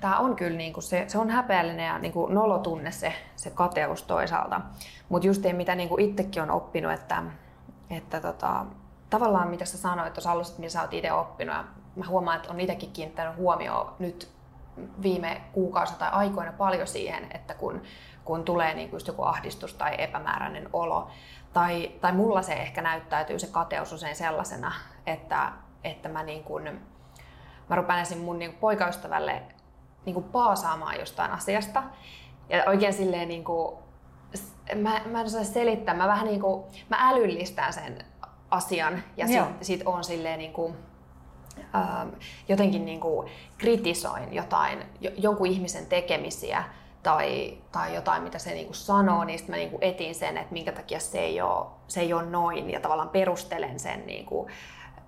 [0.00, 4.60] tää on kyllä niinku se, se on häpeällinen ja niinku nolotunne se, se kateus toisaalta.
[5.08, 7.22] Mutta just ei, mitä niinku itsekin on oppinut, että,
[7.90, 8.66] että tota,
[9.10, 11.56] tavallaan mitä sä sanoit tuossa alussa, että mitä sä oot itse oppinut.
[11.56, 11.64] Ja
[11.96, 14.28] mä huomaan, että on itsekin kiinnittänyt huomioon nyt
[15.02, 17.82] viime kuukausi tai aikoina paljon siihen, että kun,
[18.24, 21.10] kun tulee niinku just joku ahdistus tai epämääräinen olo,
[21.52, 24.72] tai, tai mulla se ehkä näyttäytyy se kateus usein sellaisena,
[25.06, 25.52] että,
[25.84, 26.80] että mä niin kuin,
[27.70, 29.42] mä rupesin mun niin poikaystävälle
[30.04, 31.82] niin kuin paasaamaan jostain asiasta.
[32.48, 33.76] Ja oikein silleen niin kuin,
[34.74, 38.04] mä, mä en osaa selittää, mä vähän niin kuin, mä älyllistän sen
[38.50, 40.74] asian ja sitten sit on silleen niin kuin,
[41.74, 42.08] ähm,
[42.48, 44.78] jotenkin niin kuin kritisoin jotain,
[45.16, 46.64] jonkun ihmisen tekemisiä
[47.02, 50.36] tai, tai jotain, mitä se niin kuin sanoo, niin sitten mä niin kuin etin sen,
[50.36, 52.70] että minkä takia se ei ole, se ei ole noin.
[52.70, 54.50] Ja tavallaan perustelen sen niin kuin,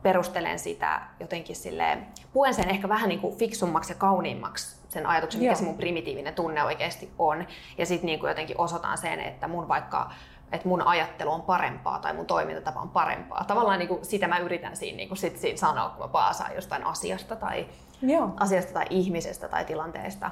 [0.02, 5.40] perustelen sitä jotenkin silleen, puen sen ehkä vähän niin kuin fiksummaksi ja kauniimmaksi sen ajatuksen,
[5.40, 5.58] mikä Joo.
[5.58, 7.46] se mun primitiivinen tunne oikeasti on.
[7.78, 10.10] Ja sitten niin jotenkin osoitan sen, että mun vaikka
[10.52, 13.44] että mun ajattelu on parempaa tai mun toimintatapa on parempaa.
[13.44, 16.54] Tavallaan niin kuin sitä mä yritän siinä, niin kuin sit siinä sanoa, kun mä paasaan
[16.54, 17.66] jostain asiasta tai,
[18.02, 18.30] Joo.
[18.40, 20.30] asiasta tai ihmisestä tai tilanteesta.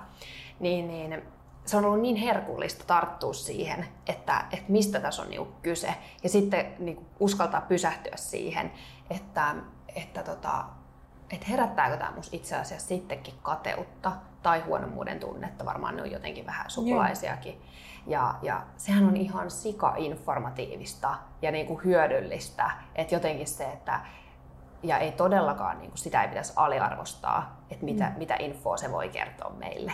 [0.61, 1.23] Niin, niin
[1.65, 5.95] se on ollut niin herkullista tarttua siihen, että, että mistä tässä on niinku kyse.
[6.23, 8.73] Ja sitten niinku uskaltaa pysähtyä siihen,
[9.11, 9.55] että,
[9.97, 10.65] että tota,
[11.31, 16.47] että herättääkö tämä musta itse asiassa sittenkin kateutta tai huonommuuden tunnetta, varmaan ne on jotenkin
[16.47, 17.63] vähän sukulaisiakin.
[18.07, 24.01] Ja, ja sehän on ihan sika-informatiivista ja niin kuin hyödyllistä, että jotenkin se, että
[24.83, 28.19] ja ei todellakaan niin kuin sitä ei pitäisi aliarvostaa, että mitä, mm.
[28.19, 29.93] mitä infoa se voi kertoa meille.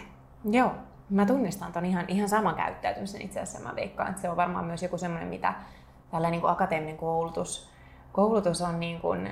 [0.50, 0.72] Joo,
[1.10, 3.68] mä tunnistan ton ihan, ihan saman käyttäytymisen itse asiassa.
[3.68, 5.54] Mä veikkaan, että se on varmaan myös joku semmoinen, mitä
[6.10, 7.70] tällä niin kuin akateeminen koulutus,
[8.16, 9.30] koulutus on niin kuin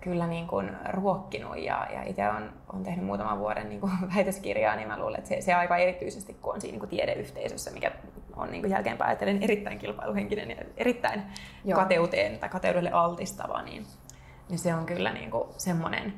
[0.00, 4.76] kyllä niin kuin ruokkinut ja, ja itse on, on tehnyt muutaman vuoden niin kuin väitöskirjaa,
[4.76, 7.92] niin mä luulen, että se, se aika erityisesti, kun on siinä niin kuin tiedeyhteisössä, mikä
[8.36, 11.22] on niin kuin jälkeenpäin ajatellen erittäin kilpailuhenkinen ja erittäin
[11.64, 11.78] Joo.
[11.78, 13.86] kateuteen tai kateudelle altistava, niin,
[14.48, 16.14] niin se on kyllä niin kuin semmoinen,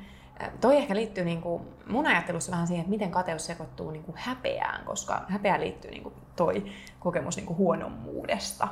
[0.60, 4.16] Toi ehkä liittyy niin kuin mun ajattelussa vähän siihen, että miten kateus sekoittuu niin kuin
[4.18, 6.64] häpeään, koska häpeä liittyy niin kuin toi
[7.00, 8.68] kokemus niin kuin huonommuudesta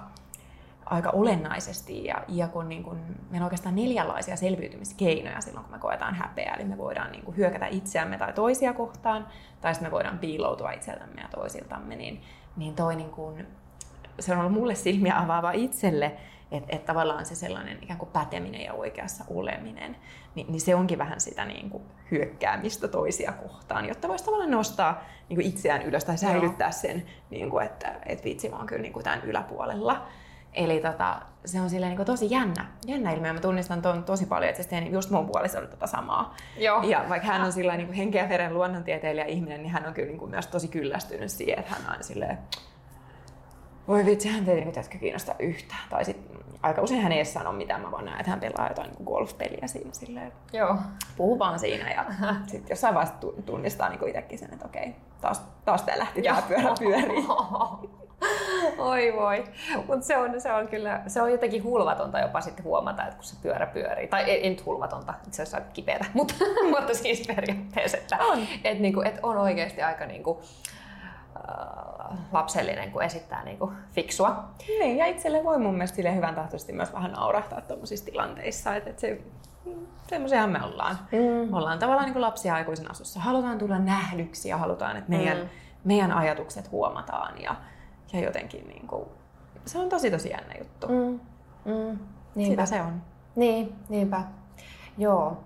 [0.92, 2.04] aika olennaisesti.
[2.04, 2.96] Ja, ja kun niin kun,
[3.30, 6.54] meillä on oikeastaan neljänlaisia selviytymiskeinoja silloin, kun me koetaan häpeää.
[6.54, 9.26] Eli me voidaan niin kuin hyökätä itseämme tai toisia kohtaan,
[9.60, 11.96] tai sitten me voidaan piiloutua itseltämme ja toisiltamme.
[11.96, 12.22] Niin,
[12.56, 13.46] niin toi niin kun,
[14.20, 16.16] se on ollut mulle silmiä avaava itselle,
[16.50, 19.96] että et tavallaan se sellainen ikään kuin päteminen ja oikeassa oleminen,
[20.34, 25.04] niin, niin se onkin vähän sitä niin kuin hyökkäämistä toisia kohtaan, jotta voisi tavallaan nostaa
[25.28, 26.72] niin kuin itseään ylös tai säilyttää Joo.
[26.72, 30.06] sen, niin kuin, että et vitsi mä oon kyllä niin kuin tämän yläpuolella.
[30.54, 33.32] Eli tota, se on silleen niin tosi jännä, jännä ilmiö.
[33.32, 36.34] Mä tunnistan ton tosi paljon, että se just mun puolisolle tota samaa.
[36.56, 36.82] Joo.
[36.82, 40.30] Ja vaikka hän on sillä niin henkeä veren luonnontieteilijä ihminen, niin hän on kyllä niin
[40.30, 42.38] myös tosi kyllästynyt siihen, että hän on silleen,
[43.88, 45.88] voi vitsi, hän ei niin jätkä kiinnosta yhtään.
[45.90, 46.16] Tai sit
[46.62, 49.04] aika usein hän ei edes sano mitään, mä vaan näen, että hän pelaa jotain niin
[49.04, 50.32] golfpeliä siinä silleen.
[50.52, 50.76] Joo.
[51.16, 52.04] Puhuu vaan siinä ja
[52.50, 56.74] sitten jossain vaiheessa tunnistaa niin itsekin sen, että okei, taas, taas tää lähti tää pyörä
[56.78, 57.26] pyöriin.
[58.78, 59.44] Oi voi.
[59.86, 63.24] Mutta se on, se on kyllä, se on jotenkin hulvatonta jopa sitten huomata, että kun
[63.24, 64.06] se pyörä pyörii.
[64.06, 66.34] Tai ei, ei nyt hulvatonta, itse asiassa kipeätä, mutta,
[66.70, 70.42] mutta siis periaatteessa, että on, et, niinku, et on oikeasti aika niinku,
[71.36, 74.44] äh, lapsellinen, kun esittää niinku fiksua.
[74.68, 78.90] Niin, ja itselle voi mun mielestä sille hyvän tahtoisesti myös vähän naurahtaa tuollaisissa tilanteissa, että,
[78.90, 79.20] että se
[80.08, 80.98] semmoisiahan me ollaan.
[81.12, 81.50] Mm.
[81.50, 83.20] Me ollaan tavallaan niin kuin lapsia aikuisen asussa.
[83.20, 85.48] Halutaan tulla nähdyksi ja halutaan, että meidän, mm.
[85.84, 87.42] meidän ajatukset huomataan.
[87.42, 87.56] Ja,
[88.12, 89.04] ja jotenkin niin kuin,
[89.66, 90.88] se on tosi tosi jännä juttu.
[90.88, 91.20] Mm.
[91.64, 91.98] Mm.
[92.34, 92.66] Niinpä.
[92.66, 93.02] Sitä se on.
[93.36, 94.22] Niin, niinpä.
[94.98, 95.36] Joo.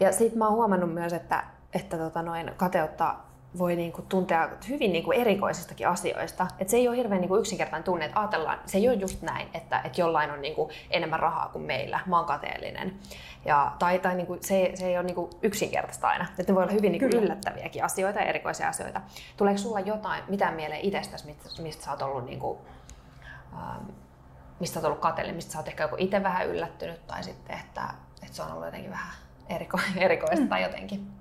[0.00, 3.14] Ja sitten mä oon huomannut myös, että, että tota noin, kateutta
[3.58, 6.46] voi niinku tuntea hyvin niinku erikoisistakin asioista.
[6.58, 9.48] Et se ei ole hirveän niinku yksinkertainen tunne, että ajatellaan, se ei ole just näin,
[9.54, 12.98] että, että jollain on niinku enemmän rahaa kuin meillä, mä oon kateellinen.
[13.44, 16.26] Ja, tai tai niinku, se, se ei ole niinku yksinkertaista aina.
[16.38, 19.00] Että ne voi olla hyvin niinku yllättäviäkin asioita ja erikoisia asioita.
[19.36, 22.58] Tuleeko sulla jotain, mitään mieleen itsestäsi, mistä, mistä sä oot ollut niinku,
[23.52, 23.84] ähm,
[24.60, 27.82] mistä olet ollut kateellinen, mistä sä oot ehkä joku itse vähän yllättynyt tai sitten, että,
[28.22, 29.12] että se on ollut jotenkin vähän
[29.48, 30.48] eriko, erikoista mm.
[30.48, 31.12] tai jotenkin?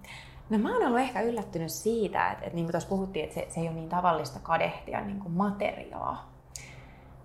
[0.51, 3.47] No mä oon ollut ehkä yllättynyt siitä, että, että niin kuin tuossa puhuttiin, että se,
[3.49, 6.31] se ei ole niin tavallista kadehtia niin kuin materiaa.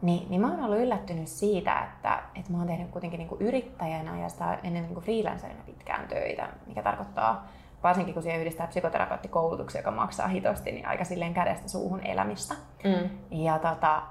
[0.03, 3.41] Niin, niin mä oon ollut yllättynyt siitä, että, että mä oon tehnyt kuitenkin niin kuin
[3.41, 7.49] yrittäjänä ja sitä ennen niin kuin freelancerina pitkään töitä, mikä tarkoittaa
[7.83, 12.55] varsinkin kun siihen yhdistää psykoterapeuttikoulutuksia, joka maksaa hitosti, niin aika silleen kädestä suuhun elämistä.
[12.85, 13.11] Mm.
[13.31, 14.03] Ja tota,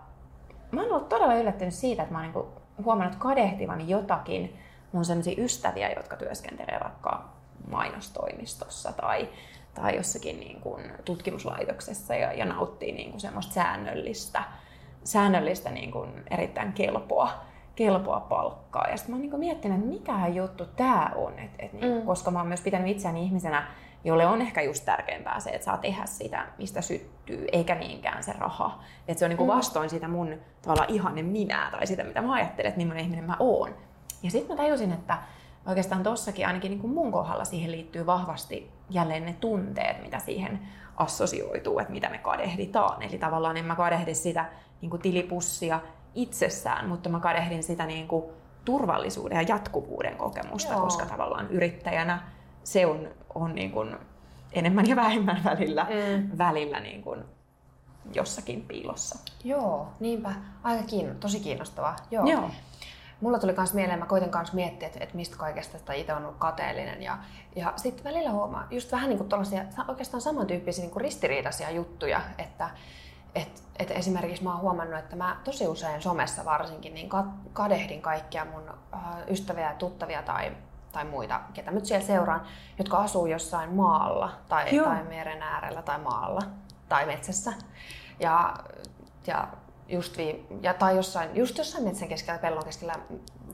[0.72, 4.58] mä oon ollut todella yllättynyt siitä, että mä oon niin huomannut kadehtivani jotakin
[4.92, 7.35] mun sellaisia ystäviä, jotka työskentelee vaikka
[7.72, 9.30] mainostoimistossa tai,
[9.74, 14.44] tai jossakin niin kuin tutkimuslaitoksessa ja, ja nauttii niin kuin semmoista säännöllistä,
[15.04, 17.32] säännöllistä niin kuin erittäin kelpoa,
[17.76, 18.88] kelpoa palkkaa.
[18.90, 22.02] Ja sitten mä oon niin miettinyt, että mikähän juttu tämä on, et, et niin, mm.
[22.02, 23.68] koska mä oon myös pitänyt itseäni ihmisenä,
[24.04, 28.34] jolle on ehkä just tärkeämpää se, että saa tehdä sitä, mistä syttyy, eikä niinkään se
[28.34, 28.84] raha.
[29.08, 29.56] Että se on niin kuin mm.
[29.56, 33.38] vastoin sitä mun tavallaan ihanne minää tai sitä, mitä mä ajattelen, että millainen ihminen mä
[33.40, 33.76] oon.
[34.24, 35.18] Ja sitten mä tajusin, että
[35.66, 40.60] oikeastaan tossakin ainakin niin kuin mun kohdalla siihen liittyy vahvasti jälleen ne tunteet, mitä siihen
[40.98, 43.04] assosioituu, että mitä me kadehditaan.
[43.04, 44.46] Eli tavallaan en mä kadehdi sitä
[44.82, 45.80] niin kuin tilipussia
[46.16, 48.26] itsessään, mutta mä kadehdin sitä niin kuin
[48.66, 50.82] turvallisuuden ja jatkuvuuden kokemusta, Joo.
[50.82, 52.22] koska tavallaan yrittäjänä
[52.64, 53.96] se on, on niin kuin
[54.52, 56.38] enemmän ja vähemmän välillä, mm.
[56.38, 57.24] välillä niin kuin
[58.14, 59.20] jossakin piilossa.
[59.44, 60.32] Joo, niinpä.
[60.64, 61.96] Aika kiinno, tosi kiinnostavaa.
[62.12, 62.26] Joo.
[62.26, 62.50] Joo
[63.22, 66.24] mulla tuli myös mieleen, mä koitin myös miettiä, että, että mistä kaikesta että itse on
[66.24, 67.04] ollut kateellinen.
[67.04, 67.18] Ja,
[67.56, 69.30] ja sitten välillä huomaa just vähän niin kuin
[69.88, 72.70] oikeastaan samantyyppisiä niin kuin ristiriitaisia juttuja, että
[73.36, 77.10] et, et esimerkiksi mä oon huomannut, että mä tosi usein somessa varsinkin niin
[77.54, 80.52] kadehdin kaikkia mun äh, ystäviä ja tuttavia tai,
[80.92, 82.42] tai muita, ketä nyt siellä seuraan,
[82.78, 86.42] jotka asuu jossain maalla tai, tai meren äärellä tai maalla
[86.90, 87.54] tai metsässä.
[88.20, 88.54] Ja,
[89.28, 89.48] ja
[89.88, 92.94] just, vi, ja, tai jossain, just jossain metsän keskellä, pellon keskellä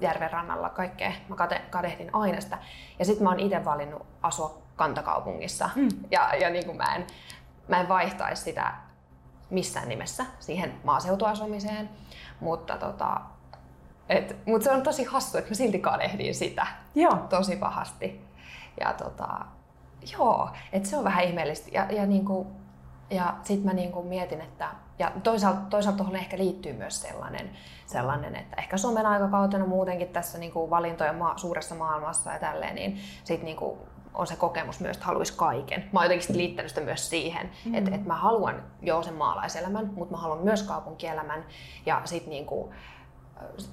[0.02, 1.12] järven rannalla kaikkea.
[1.28, 2.58] Mä kate, kadehdin aina sitä.
[3.00, 5.70] Ja sitten mä oon itse valinnut asua kantakaupungissa.
[5.76, 5.89] Mm.
[6.12, 7.08] Ja, ja niin kuin mä, en,
[7.67, 8.74] mä en vaihtaisi sitä
[9.50, 11.89] missään nimessä siihen maaseutuasumiseen.
[12.39, 13.22] Mutta tota,
[14.10, 17.15] et, mut se on tosi hassu, että mä silti kadehdin sitä Joo.
[17.30, 18.26] tosi pahasti.
[18.80, 19.28] Ja tota,
[20.17, 21.70] joo, että se on vähän ihmeellistä.
[21.72, 22.48] Ja, ja, niinku,
[23.12, 24.69] ja sitten mä niinku mietin, että
[25.00, 27.50] ja toisaalta, toisaalta tuohon ehkä liittyy myös sellainen,
[27.86, 33.00] sellainen, että ehkä somen aikakautena muutenkin tässä niinku valintojen maa, suuressa maailmassa ja tälleen, niin
[33.24, 33.78] sit niinku
[34.13, 35.89] on se kokemus myös, että haluaisi kaiken.
[35.91, 37.76] Mä oon jotenkin liittänyt sitä myös siihen, mm.
[37.76, 41.45] että, että mä haluan jo sen maalaiselämän, mutta mä haluan myös kaupunkielämän.
[41.86, 42.74] Ja sit niinku,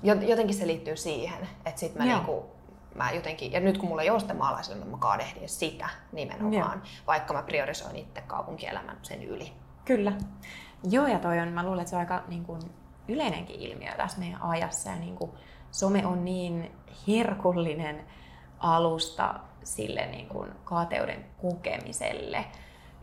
[0.03, 2.58] jotenkin se liittyy siihen, että sit mä niinku,
[2.99, 6.87] mä jotenkin, ja nyt kun mulla ei ole sitä maalaiselämää, mä kaadehdin sitä nimenomaan, Joo.
[7.07, 9.53] vaikka mä priorisoin itse kaupunkielämän sen yli.
[9.85, 10.13] Kyllä.
[10.91, 12.61] Joo, ja toi on, mä luulen, että se on aika niin kuin,
[13.09, 15.31] yleinenkin ilmiö tässä meidän ajassa, ja niin kuin,
[15.71, 16.73] some on niin
[17.09, 18.07] herkullinen
[18.59, 19.35] alusta
[19.65, 22.45] sille niin kuin, kaateuden kokemiselle,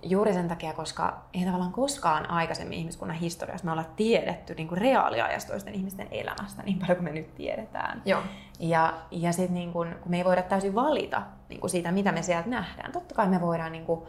[0.06, 4.82] juuri sen takia, koska ei tavallaan koskaan aikaisemmin ihmiskunnan historiassa me ollaan tiedetty niin kuin
[4.82, 8.02] reaaliajasta toisten ihmisten elämästä niin paljon kuin me nyt tiedetään.
[8.06, 8.22] Joo.
[8.60, 12.12] Ja, ja sitten niin kun, kun me ei voida täysin valita niin kuin siitä, mitä
[12.12, 12.92] me sieltä nähdään.
[12.92, 14.02] Totta kai me voidaan niin kuin,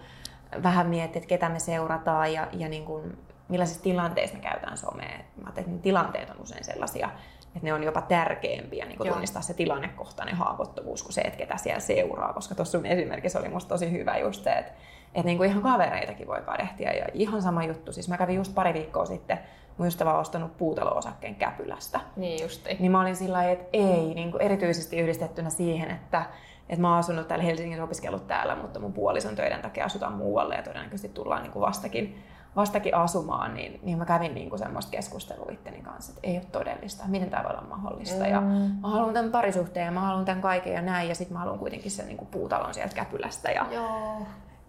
[0.62, 5.18] vähän miettiä, että ketä me seurataan ja, ja niin kuin, millaisissa tilanteissa me käytetään somea.
[5.42, 9.42] Mä että ne tilanteet on usein sellaisia, että ne on jopa tärkeämpiä niin kuin tunnistaa
[9.42, 12.32] se tilannekohtainen haavoittuvuus kuin se, että ketä siellä seuraa.
[12.32, 14.72] Koska tuossa sun esimerkissä oli musta tosi hyvä just se, että,
[15.14, 16.92] että niin kuin ihan kavereitakin voi kadehtia.
[16.92, 17.92] Ja ihan sama juttu.
[17.92, 19.38] Siis mä kävin just pari viikkoa sitten,
[19.78, 22.00] mun ystävä on ostanut puutalo-osakkeen Käpylästä.
[22.16, 22.76] Niin justi.
[22.80, 26.26] Niin mä olin sillä että ei, niin kuin erityisesti yhdistettynä siihen, että,
[26.68, 30.54] että mä oon asunut täällä Helsingin opiskellut täällä, mutta mun puolison töiden takia asutaan muualle
[30.54, 32.22] ja todennäköisesti tullaan niin kuin vastakin
[32.56, 36.44] vastakin asumaan, niin, niin mä kävin niin kuin semmoista keskustelua itteni kanssa, että ei ole
[36.52, 38.24] todellista, miten tämä voi olla mahdollista.
[38.24, 38.30] Mm.
[38.30, 38.40] Ja
[38.80, 41.58] mä haluan tämän parisuhteen ja mä haluan tämän kaiken ja näin, ja sitten mä haluan
[41.58, 43.50] kuitenkin sen niin kuin puutalon sieltä Käpylästä.
[43.50, 44.26] Ja Joo.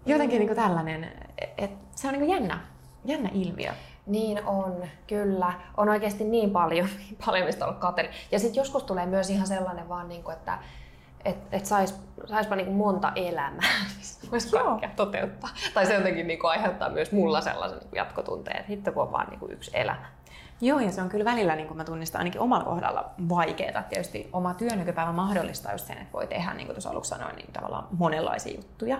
[0.07, 1.11] Jotenkin niin kuin tällainen,
[1.57, 2.59] että se on niin kuin jännä,
[3.05, 3.71] jännä ilmiö.
[4.05, 5.53] Niin on, kyllä.
[5.77, 8.09] On oikeasti niin paljon, niin paljon mistä olla kateri.
[8.31, 10.59] Ja sitten joskus tulee myös ihan sellainen vaan, niin kuin, että
[11.25, 13.69] että et sais, saispa niinku monta elämää,
[14.31, 15.49] voisi kaikkea toteuttaa.
[15.73, 19.29] Tai se jotenkin niinku aiheuttaa myös mulla sellaisen niinku jatkotunteen, että hitto kun on vaan
[19.29, 20.05] niinku yksi elämä.
[20.61, 23.83] Joo, ja se on kyllä välillä, niin kuin mä tunnistan ainakin omalla kohdalla, vaikeaa.
[23.83, 27.35] Tietysti oma työ nykypäivä mahdollistaa just sen, että voi tehdä, niin kuin tuossa aluksi sanoin,
[27.35, 28.97] niin tavallaan monenlaisia juttuja.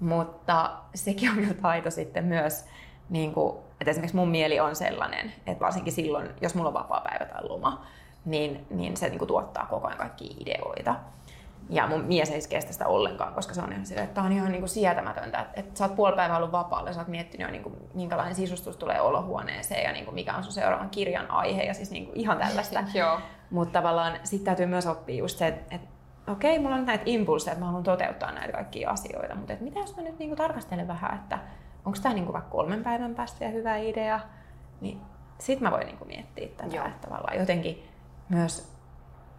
[0.00, 2.64] Mutta sekin on kyllä taito sitten myös,
[3.10, 7.00] niin kuin, että esimerkiksi mun mieli on sellainen, että varsinkin silloin, jos mulla on vapaa
[7.00, 7.86] päivä tai loma,
[8.24, 10.94] niin, niin se niin kuin, tuottaa koko ajan kaikkia ideoita.
[11.70, 14.32] Ja mun mies ei kestä sitä ollenkaan, koska se on ihan sille, että tämä on
[14.32, 17.08] ihan niin kuin sietämätöntä, että, että sä oot puoli päivää ollut vapaalla ja sä oot
[17.08, 20.90] miettinyt jo niin kuin, minkälainen sisustus tulee olohuoneeseen ja niin kuin, mikä on sun seuraavan
[20.90, 22.84] kirjan aihe ja siis niin kuin, ihan tällaista.
[23.50, 25.88] Mutta tavallaan sitten täytyy myös oppia just se, että, että
[26.28, 29.64] okei, okay, mulla on näitä impulseja, että mä haluan toteuttaa näitä kaikkia asioita, mutta että
[29.64, 31.38] mitä jos mä nyt niin kuin, tarkastelen vähän, että
[31.84, 34.20] onko tämä niin vaikka kolmen päivän päästä ja hyvä idea,
[34.80, 35.00] niin
[35.38, 36.86] sitten mä voin niin kuin, miettiä tätä, Joo.
[36.86, 37.88] että tavallaan jotenkin
[38.28, 38.72] myös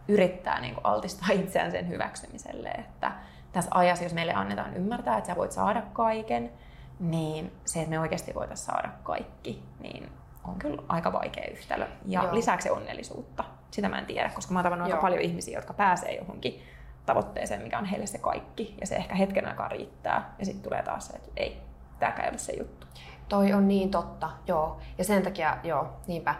[0.08, 3.12] yrittää niin kuin altistaa itseään sen hyväksymiselle, että
[3.52, 6.52] tässä ajassa, jos meille annetaan ymmärtää, että sä voit saada kaiken,
[7.00, 10.10] niin se, että me oikeasti voitaisiin saada kaikki, niin
[10.44, 11.88] on kyllä aika vaikea yhtälö.
[12.06, 12.36] Ja Joo.
[12.36, 13.44] lisäksi onnellisuutta.
[13.72, 16.64] Sitä mä en tiedä, koska mä oon tavannut aika paljon ihmisiä, jotka pääsee johonkin
[17.06, 18.76] tavoitteeseen, mikä on heille se kaikki.
[18.82, 20.36] Ja se ehkä hetken aikaa riittää.
[20.40, 21.62] Ja sitten tulee taas se, että ei,
[22.00, 22.88] tämä ei ole se juttu.
[23.30, 24.80] Toi on niin totta, joo.
[24.98, 26.36] Ja sen takia, joo, niinpä.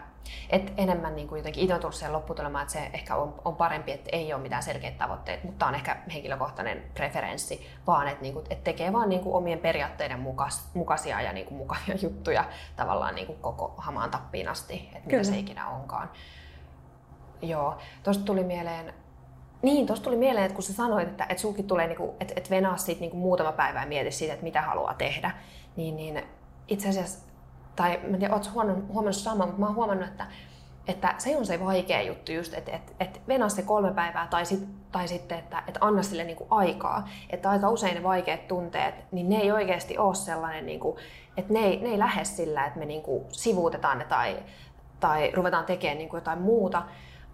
[0.50, 3.56] Et enemmän niin kuin jotenkin itse on tullut siihen lopputulemaan, että se ehkä on, on
[3.56, 8.34] parempi, että ei ole mitään selkeitä tavoitteita, mutta on ehkä henkilökohtainen preferenssi, vaan että, niin
[8.34, 12.44] kuin, että tekee vaan niin kuin omien periaatteiden mukas, mukaisia ja niin kuin mukavia juttuja
[12.76, 16.10] tavallaan niin kuin koko hamaan tappiin asti, että mitä se ikinä onkaan.
[17.42, 18.94] Joo, tuosta tuli mieleen
[19.62, 22.34] niin, tuosta tuli mieleen, että kun sä sanoit, että, että sulki tulee, niin kuin, että,
[22.36, 25.30] että venaa siitä niin kuin muutama päivä ja mieti siitä, että mitä haluaa tehdä,
[25.76, 26.22] niin, niin
[26.68, 27.30] itse asiassa
[27.76, 30.26] tai mä en tiedä, ootko huomannut, huomannut samaa, mutta mä oon huomannut, että,
[30.88, 34.46] että se on se vaikea juttu just, että, että, että venä se kolme päivää tai,
[34.46, 37.08] sit, tai sitten, että, että anna sille niin kuin aikaa.
[37.30, 40.96] Että aika usein ne vaikeat tunteet, niin ne ei oikeasti ole sellainen, niin kuin,
[41.36, 44.36] että ne ei, ne ei lähde sillä, että me niin kuin sivuutetaan ne tai,
[45.00, 46.82] tai ruvetaan tekemään niin kuin jotain muuta,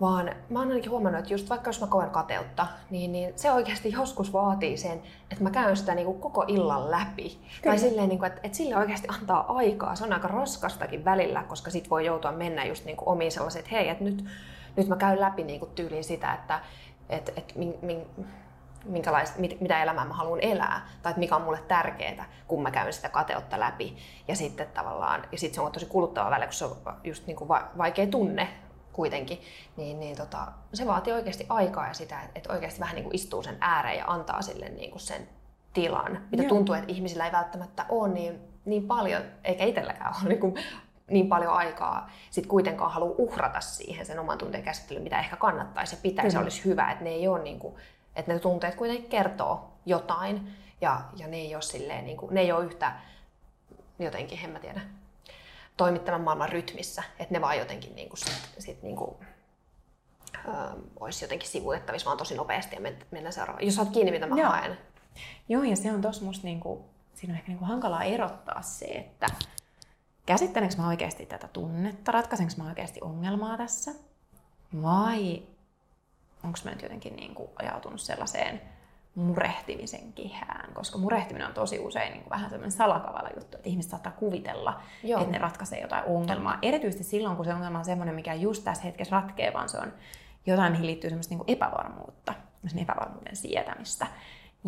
[0.01, 3.53] vaan mä oon ainakin huomannut, että just vaikka jos mä koen kateutta, niin, niin se
[3.53, 7.29] oikeasti joskus vaatii sen, että mä käyn sitä niin kuin koko illan läpi.
[7.29, 7.51] Kyllä.
[7.65, 9.95] Tai silleen, niin kuin, että, että sille oikeasti antaa aikaa.
[9.95, 13.59] Se on aika raskastakin välillä, koska sit voi joutua mennä just niin kuin omiin sellaiset,
[13.59, 14.25] että hei, että nyt,
[14.77, 16.61] nyt mä käyn läpi niin kuin tyyliin sitä, että,
[17.09, 18.07] että, että min, min,
[18.85, 22.71] minkälaista, mit, mitä elämää mä haluan elää, tai että mikä on mulle tärkeää, kun mä
[22.71, 23.97] käyn sitä kateutta läpi.
[24.29, 27.37] Ja sitten tavallaan, ja sitten se on tosi kuluttava välillä, kun se on just niin
[27.37, 28.49] kuin vaikea tunne
[28.97, 29.41] kuitenkin,
[29.77, 33.43] niin, niin tota, se vaatii oikeasti aikaa ja sitä, että oikeasti vähän niin kuin istuu
[33.43, 35.29] sen ääreen ja antaa sille niin kuin sen
[35.73, 36.49] tilan, mitä Joo.
[36.49, 40.55] tuntuu, että ihmisillä ei välttämättä ole niin, niin paljon, eikä itselläkään ole niin, kuin,
[41.11, 45.95] niin paljon aikaa sit kuitenkaan halua uhrata siihen sen oman tunteen käsittelyyn, mitä ehkä kannattaisi
[45.95, 46.43] ja pitäisi, mm.
[46.43, 47.75] olisi hyvä, että ne ei ole niin kuin,
[48.17, 52.41] että ne tunteet kuitenkin kertoo jotain ja, ja ne ei ole silleen, niin kuin, ne
[52.41, 52.93] ei ole yhtä
[53.99, 54.81] jotenkin, en mä tiedä,
[55.77, 59.17] toimittavan maailman rytmissä, että ne vaan jotenkin niin kuin sit, sit niin kuin,
[60.49, 60.51] ö,
[61.01, 63.67] olisi jotenkin sivuettavissa vaan tosi nopeasti ja mennä seuraavaan.
[63.67, 64.49] Jos olet kiinni, mitä mä Joo.
[64.49, 64.79] haen.
[65.49, 66.85] Joo, ja se on tossa musta niinku,
[67.15, 69.27] siinä on ehkä niinku hankalaa erottaa se, että
[70.27, 73.95] käsittelenkö mä oikeasti tätä tunnetta, ratkaisenko mä oikeasti ongelmaa tässä,
[74.83, 75.43] vai
[76.45, 78.76] onko mä nyt jotenkin niinku ajautunut sellaiseen
[79.17, 83.91] murehtimisen kehään, koska murehtiminen on tosi usein niin kuin vähän sellainen salakavala juttu, että ihmiset
[83.91, 85.21] saattaa kuvitella, Joo.
[85.21, 86.59] että ne ratkaisee jotain ongelmaa.
[86.63, 89.93] Erityisesti silloin, kun se ongelma on sellainen, mikä just tässä hetkessä ratkee, vaan se on
[90.47, 92.35] jotain, mihin liittyy semmoista niin kuin epävarmuutta,
[92.67, 94.07] sen epävarmuuden sietämistä.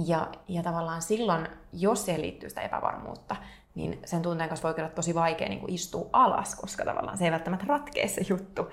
[0.07, 3.37] Ja, ja tavallaan silloin, jos siihen liittyy sitä epävarmuutta,
[3.75, 7.25] niin sen tunteen kanssa voi olla tosi vaikea niin kuin istua alas, koska tavallaan se
[7.25, 8.69] ei välttämättä ratkea se juttu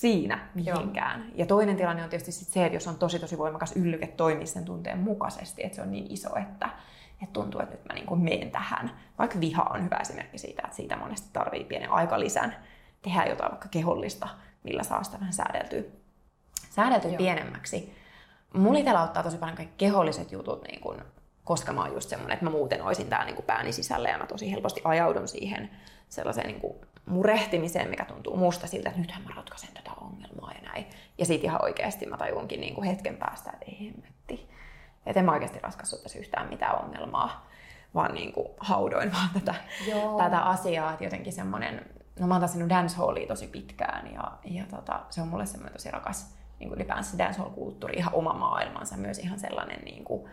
[0.00, 1.20] siinä mihinkään.
[1.20, 1.30] Joo.
[1.34, 4.46] Ja toinen tilanne on tietysti sit se, että jos on tosi tosi voimakas yllyke toimia
[4.46, 6.68] sen tunteen mukaisesti, että se on niin iso, että,
[7.22, 8.90] että tuntuu, että nyt mä niin menen tähän.
[9.18, 12.56] Vaikka viha on hyvä esimerkki siitä, että siitä monesti tarvii pienen aikalisän
[13.02, 14.28] tehdä jotain vaikka kehollista,
[14.62, 15.82] millä saa sitä vähän säädeltyä,
[16.70, 17.94] säädeltyä pienemmäksi.
[18.54, 21.04] Mulla itsellä ottaa tosi paljon kaikki keholliset jutut, niin kun,
[21.44, 24.26] koska mä oon just semmoinen, että mä muuten olisin täällä niin pääni sisällä ja mä
[24.26, 25.70] tosi helposti ajaudun siihen
[26.08, 26.60] sellaiseen niin
[27.06, 30.86] murehtimiseen, mikä tuntuu musta siltä, että nythän mä ratkaisen tätä ongelmaa ja näin.
[31.18, 34.48] Ja sitten ihan oikeasti mä tajunkin niin kuin hetken päästä, että ei hemmetti.
[35.06, 37.46] Että en mä oikeasti ratkaissut tässä yhtään mitään ongelmaa,
[37.94, 39.54] vaan niin kuin haudoin vaan tätä,
[39.90, 40.18] Joo.
[40.18, 40.92] tätä asiaa.
[40.92, 41.86] Että jotenkin semmoinen,
[42.20, 45.90] no mä oon tanssinnut dancehallia tosi pitkään ja, ja tota, se on mulle semmoinen tosi
[45.90, 50.30] rakas niin kuin ylipäänsä dancehall-kulttuuri, ihan oma maailmansa, myös ihan sellainen niin kuin,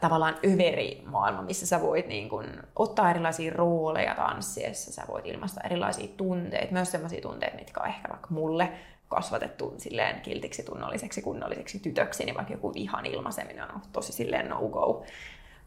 [0.00, 2.46] tavallaan överi maailma, missä sä voit niin kun,
[2.76, 8.08] ottaa erilaisia rooleja tanssiessa, sä voit ilmaista erilaisia tunteita, myös sellaisia tunteita, mitkä on ehkä
[8.08, 8.72] vaikka mulle
[9.08, 15.04] kasvatettu silleen kiltiksi, tunnolliseksi, kunnolliseksi tytöksi, niin vaikka joku vihan ilmaiseminen on tosi silleen no-go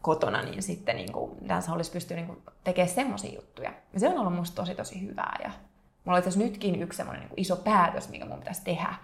[0.02, 3.72] kotona, niin sitten niin kuin, dancehallissa pystyy niin kuin, tekemään semmoisia juttuja.
[3.92, 5.38] Ja se on ollut musta tosi tosi hyvää.
[5.44, 5.50] Ja
[6.04, 8.94] mulla on nytkin yksi semmoinen niin iso päätös, mikä mun pitäisi tehdä.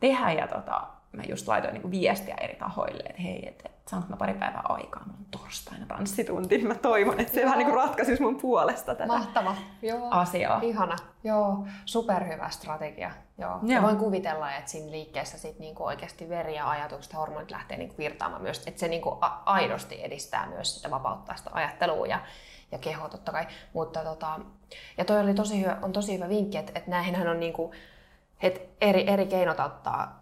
[0.00, 4.08] tehdä ja tota, mä just laitoin niin viestiä eri tahoille, että hei, että et, saanko
[4.08, 7.50] mä pari päivää aikaa, mulla on torstaina tanssitunti, niin mä toivon, että se Joo.
[7.50, 9.56] vähän niin ratkaisisi mun puolesta tätä Mahtava.
[9.82, 10.08] Joo.
[10.10, 10.60] asiaa.
[10.62, 10.96] Ihana.
[11.24, 13.10] Joo, superhyvä strategia.
[13.38, 13.50] Joo.
[13.62, 13.76] Joo.
[13.76, 17.98] Ja voin kuvitella, että siinä liikkeessä sit niinku oikeasti veri ja ajatukset, hormonit lähtee niinku
[17.98, 22.20] virtaamaan myös, että se niinku aidosti edistää myös sitä vapauttaa sitä ajattelua ja,
[22.72, 23.46] ja kehoa totta kai.
[23.72, 24.40] Mutta tota,
[24.98, 27.72] ja toi oli tosi hyvä, on tosi hyvä vinkki, että, että näihinhän on niinku,
[28.42, 30.21] että eri, eri keinot auttaa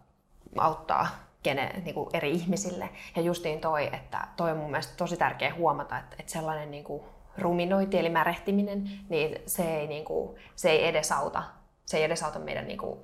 [0.58, 1.08] auttaa
[1.42, 2.88] kene, niin kuin eri ihmisille.
[3.16, 6.84] Ja justiin toi, että toi on mun mielestä tosi tärkeä huomata, että, että sellainen niin
[6.84, 7.02] kuin
[7.38, 11.42] ruminointi eli märehtiminen, niin se ei, niin kuin, se ei edesauta,
[11.86, 13.00] se ei edesauta meidän niin kuin,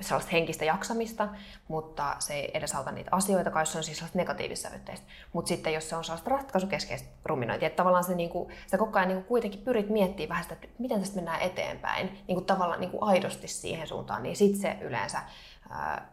[0.00, 1.28] sellaista henkistä jaksamista,
[1.68, 5.06] mutta se ei edesauta niitä asioita, kai se on siis sellaista negatiivissävytteistä.
[5.32, 9.08] Mutta sitten jos se on sellaista ratkaisukeskeistä ruminointia, että tavallaan se, niinku, sä koko ajan
[9.08, 13.48] niinku kuitenkin pyrit miettimään vähän sitä, että miten tästä mennään eteenpäin, niinku tavallaan niinku aidosti
[13.48, 15.22] siihen suuntaan, niin sitten se yleensä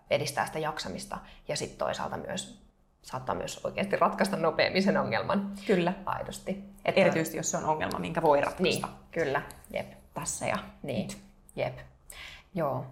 [0.10, 2.66] edistää sitä jaksamista ja sitten toisaalta myös
[3.02, 5.52] saattaa myös oikeasti ratkaista nopeammin sen ongelman.
[5.68, 5.94] Kyllä.
[6.06, 6.64] Aidosti.
[6.86, 7.02] Että...
[7.02, 8.88] Erityisesti jos se on ongelma, minkä voi ratkaista.
[8.88, 9.42] Niin, kyllä.
[9.74, 9.94] Jep.
[10.14, 11.08] Tässä ja niin.
[11.08, 11.18] nyt.
[11.56, 11.78] Jep.
[12.54, 12.86] Joo.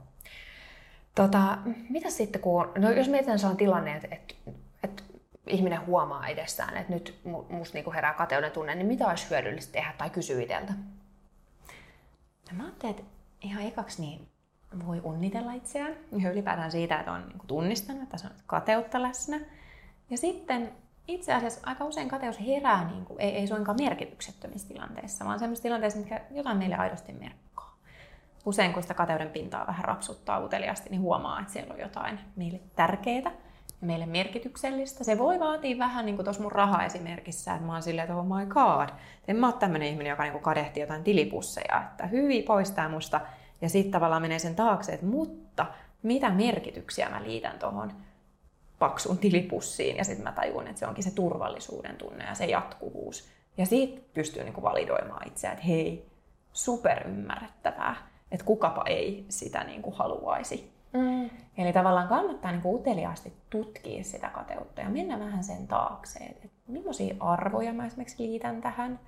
[1.16, 1.58] Tota,
[1.90, 4.34] mitä sitten, kun, no jos mietitään sellainen tilanne, että, että,
[4.84, 5.04] että
[5.48, 9.94] ihminen huomaa edessään, että nyt musta niinku herää kateuden tunne, niin mitä olisi hyödyllistä tehdä
[9.98, 10.74] tai kysyä itseltä?
[12.52, 14.28] No mä ajattelin, että ihan ekaksi niin
[14.88, 19.40] voi onnitella itseään ja ylipäätään siitä, että on niin tunnistanut, että se on kateutta läsnä.
[20.10, 20.72] Ja sitten
[21.08, 25.64] itse asiassa aika usein kateus herää, niin kuin, ei, ei suinkaan merkityksettömissä tilanteissa, vaan sellaisissa
[25.64, 27.78] tilanteissa, mitkä jotain meille aidosti merkkaa.
[28.46, 32.60] Usein kun sitä kateuden pintaa vähän rapsuttaa uteliasti, niin huomaa, että siellä on jotain meille
[32.76, 33.32] tärkeää
[33.82, 35.04] ja meille merkityksellistä.
[35.04, 38.26] Se voi vaatia vähän niin kuin tuossa mun raha-esimerkissä, että mä oon silleen, että oh
[38.26, 38.90] my god,
[39.28, 43.22] en mä oon tämmöinen ihminen, joka niin kuin kadehtii jotain tilipusseja, että hyvin poistaa musta
[43.64, 45.66] ja sitten tavallaan menee sen taakse, että mutta
[46.04, 47.94] mitä merkityksiä mä liitän tuohon
[48.80, 49.98] paksuun tilipussiin.
[49.98, 53.30] Ja sitten mä tajun, että se onkin se turvallisuuden tunne ja se jatkuvuus.
[53.58, 56.06] Ja siitä pystyy niinku validoimaan itseään, että hei,
[56.54, 57.96] super ymmärrettävää,
[58.32, 60.72] että kukapa ei sitä niinku haluaisi.
[60.94, 61.30] Mm.
[61.58, 67.16] Eli tavallaan kannattaa niinku uteliaasti tutkia sitä kateutta ja mennä vähän sen taakse, että millaisia
[67.20, 69.00] arvoja mä esimerkiksi liitän tähän,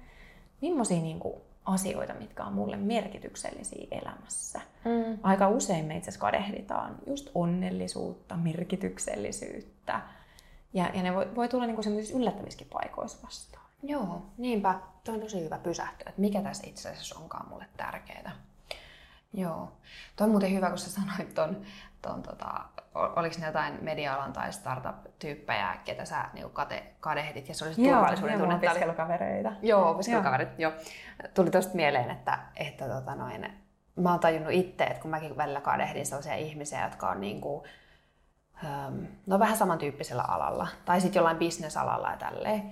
[0.61, 4.61] millaisia niinku asioita, mitkä on mulle merkityksellisiä elämässä.
[4.85, 5.19] Mm.
[5.23, 10.01] Aika usein me itse asiassa kadehditaan just onnellisuutta, merkityksellisyyttä.
[10.73, 13.65] Ja, ja ne voi, voi tulla niinku sellaisissa yllättävissäkin paikoissa vastaan.
[13.83, 14.79] Joo, niinpä.
[15.03, 18.31] Tuo on tosi hyvä pysähtyä, että mikä tässä itse asiassa onkaan mulle tärkeää.
[19.33, 19.71] Joo.
[20.15, 21.61] Tuo on muuten hyvä, kun sä sanoit ton,
[22.05, 22.61] ton tota,
[22.95, 27.81] oliko ne jotain media-alan tai startup-tyyppejä, ketä sä niin kate, kadehdit, ja se oli se
[27.81, 28.55] turvallisuuden tunne.
[28.55, 29.51] Joo, opiskelukavereita.
[29.61, 30.71] Joo, opiskelukaverit, joo.
[31.33, 33.53] Tuli tosta mieleen, että, että tota noin,
[33.95, 37.63] mä oon tajunnut itse, että kun mäkin välillä kadehdin sellaisia ihmisiä, jotka on niin kuin,
[39.25, 42.71] no vähän samantyyppisellä alalla, tai sitten jollain bisnesalalla ja tälleen,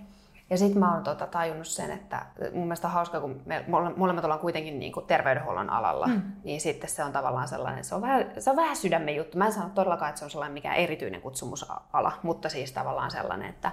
[0.49, 3.65] ja sitten mä oon tota, tajunnut sen, että mun mielestä on hauska, kun me
[3.95, 6.21] molemmat ollaan kuitenkin niin kuin terveydenhuollon alalla, mm.
[6.43, 9.37] niin sitten se on tavallaan sellainen, se on, vähän, se on vähän sydämen juttu.
[9.37, 13.49] Mä en sano todellakaan, että se on sellainen mikään erityinen kutsumusala, mutta siis tavallaan sellainen,
[13.49, 13.71] että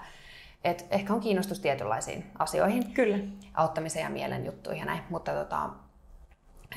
[0.65, 2.93] et ehkä on kiinnostus tietynlaisiin asioihin.
[2.93, 3.19] Kyllä.
[3.55, 5.03] Auttamiseen ja mielen juttuihin ja näin.
[5.11, 5.71] Mutta tota,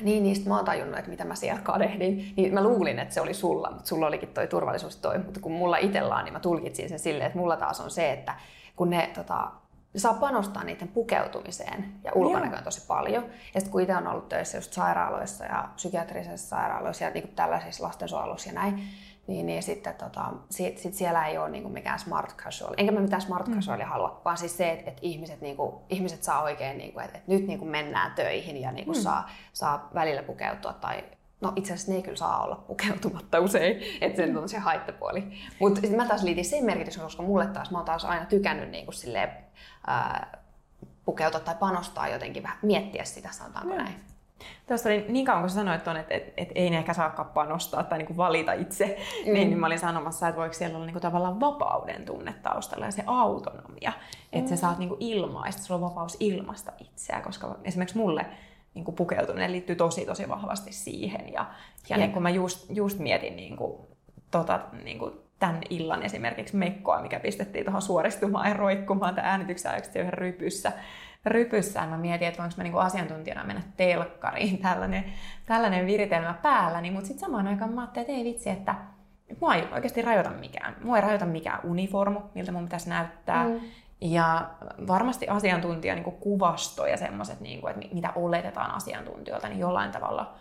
[0.00, 2.32] niin, niistä mä oon tajunnut, että mitä mä siellä kadehdin.
[2.36, 5.18] Niin mä luulin, että se oli sulla, mutta sulla olikin toi turvallisuus toi.
[5.18, 8.12] Mutta kun mulla itsellä on, niin mä tulkitsin sen silleen, että mulla taas on se,
[8.12, 8.34] että
[8.76, 9.50] kun ne tota,
[10.00, 13.24] saa panostaa niiden pukeutumiseen ja ulkonäköön tosi paljon.
[13.24, 17.84] Ja sitten kun itse on ollut töissä just sairaaloissa ja psykiatrisissa sairaaloissa ja niin tällaisissa
[17.84, 18.82] lastensuojelussa ja näin,
[19.26, 22.74] niin, niin sitten tota, sit, sit siellä ei ole niin mikään smart casual.
[22.76, 23.54] Enkä mä mitään smart mm.
[23.54, 23.92] casualia mm.
[23.92, 27.18] halua, vaan siis se, että, että ihmiset, niin kuin, ihmiset saa oikein, niin kuin, että,
[27.18, 29.02] että nyt niin kuin mennään töihin ja niin kuin mm.
[29.02, 31.04] saa, saa välillä pukeutua tai
[31.44, 35.32] No itse asiassa ne ei kyllä saa olla pukeutumatta usein, että se on se haittapuoli.
[35.58, 38.84] Mutta mä taas liitin sen merkityksen, koska mulle taas, mä oon taas aina tykännyt niin
[38.84, 39.28] kuin silleen,
[39.86, 40.38] ää,
[41.04, 43.94] pukeutua tai panostaa jotenkin vähän, miettiä sitä, sanotaanko näin.
[44.66, 47.28] Tuosta oli niin kauan, kun sä sanoit tuon, että, että, että ei ne ehkä saakaan
[47.28, 49.32] panostaa tai niin kuin valita itse, mm.
[49.32, 52.84] niin, niin mä olin sanomassa, että voiko siellä olla niin kuin tavallaan vapauden tunne taustalla
[52.84, 53.90] ja se autonomia.
[53.90, 54.38] Mm.
[54.38, 58.26] Että sä saat niin kuin ilmaista, sulla on vapaus ilmasta itseä, koska esimerkiksi mulle
[58.74, 61.32] niin kuin pukeutuminen liittyy tosi tosi vahvasti siihen.
[61.32, 61.46] Ja,
[61.88, 63.80] ja niin kun mä just, just mietin niin kuin,
[64.30, 69.72] tota, niin kuin tämän illan esimerkiksi mekkoa, mikä pistettiin tuohon suoristumaan ja roikkumaan tämän äänityksen
[69.72, 70.72] ajaksi yhden rypyssä,
[71.26, 71.86] rypyssä.
[71.86, 75.04] Mä mietin, että voinko mä niin asiantuntijana mennä telkkariin, tällainen,
[75.46, 76.80] tällainen viritelmä päällä.
[76.80, 78.74] Niin, mutta sitten samaan aikaan mä ajattelin, että ei vitsi, että
[79.40, 80.76] mua ei oikeasti rajoita mikään.
[80.82, 83.44] Mua ei rajoita mikään uniformu, miltä mun pitäisi näyttää.
[83.44, 83.60] Mm.
[84.00, 84.50] Ja
[84.86, 90.34] varmasti asiantuntija niin kuvasto ja semmoiset, niin kuin, että mitä oletetaan asiantuntijoilta, niin jollain tavalla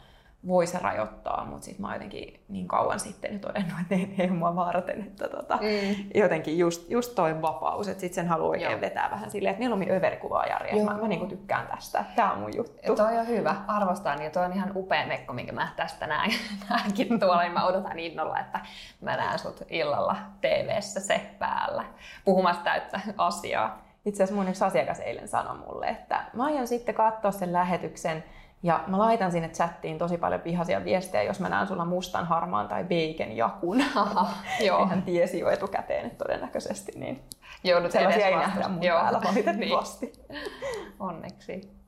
[0.47, 4.29] voi se rajoittaa, mutta sitten mä oon jotenkin niin kauan sitten todennut, että ei, ei
[4.29, 6.05] ole mua varten, että tota, mm.
[6.15, 8.81] jotenkin just, just toi vapaus, että sitten sen haluaa oikein Joo.
[8.81, 10.93] vetää vähän silleen, että mieluummin överikuvaa järjestää.
[10.93, 12.77] Mä, mä niin tykkään tästä, tämä on mun juttu.
[12.83, 16.31] Ja toi on hyvä, arvostan ja toi on ihan upea mekko, minkä mä tästä näen,
[16.69, 18.59] näenkin tuolla, niin mä odotan innolla, että
[19.01, 21.85] mä näen sut illalla TV-ssä se päällä
[22.25, 23.83] puhumassa täyttä asiaa.
[24.05, 28.23] Itse asiassa mun yksi asiakas eilen sanoi mulle, että mä aion sitten katsoa sen lähetyksen
[28.63, 32.67] ja mä laitan sinne chattiin tosi paljon vihaisia viestejä, jos mä näen sulla mustan, harmaan
[32.67, 33.81] tai bacon jakun.
[33.95, 34.85] Aha, joo.
[34.85, 37.23] Hän tiesi jo etukäteen että todennäköisesti, niin
[37.63, 38.99] Joudut sellaisia ei nähdä mun joo.
[38.99, 40.05] päällä valitettavasti.
[40.29, 40.93] niin.
[40.99, 41.83] Onneksi.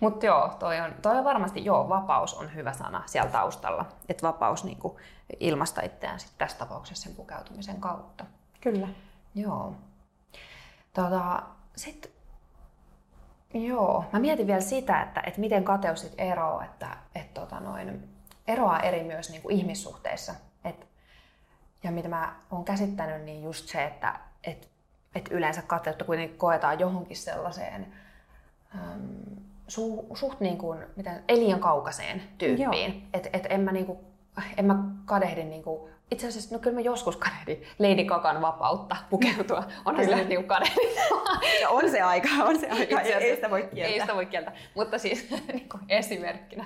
[0.00, 3.86] Mutta joo, toi on, toi on varmasti, joo, vapaus on hyvä sana siellä taustalla.
[4.08, 4.96] Että vapaus niin kuin,
[5.40, 8.24] ilmasta itseään sit tässä tapauksessa sen pukeutumisen kautta.
[8.60, 8.88] Kyllä.
[9.34, 9.74] Joo.
[10.92, 11.42] Tota,
[11.76, 12.10] Sitten
[13.64, 18.08] Joo, mä mietin vielä sitä, että, että miten kateus sit eroaa, että, että tota noin,
[18.46, 20.34] eroaa eri myös niin kuin ihmissuhteissa.
[20.64, 20.86] Et,
[21.82, 24.68] ja mitä mä oon käsittänyt, niin just se, että et,
[25.14, 27.86] et yleensä kateutta kuitenkin koetaan johonkin sellaiseen
[28.74, 29.08] äm,
[29.68, 33.08] su, suht niin kuin, miten, ei liian kaukaiseen tyyppiin.
[33.12, 33.98] Että et en mä, niin kuin,
[34.56, 38.96] en mä kadehdi niin kuin itse asiassa, no kyllä mä joskus kadehdin Lady Gagan vapautta
[39.10, 39.64] pukeutua.
[39.84, 40.16] Onhan kyllä.
[40.16, 40.90] se nyt niinku kadehdin.
[41.60, 43.00] Ja on se aika, on se aika.
[43.00, 43.94] Ei, ei sitä voi kieltää.
[43.94, 44.54] Ei sitä voi kieltää.
[44.74, 46.64] Mutta siis niinku esimerkkinä.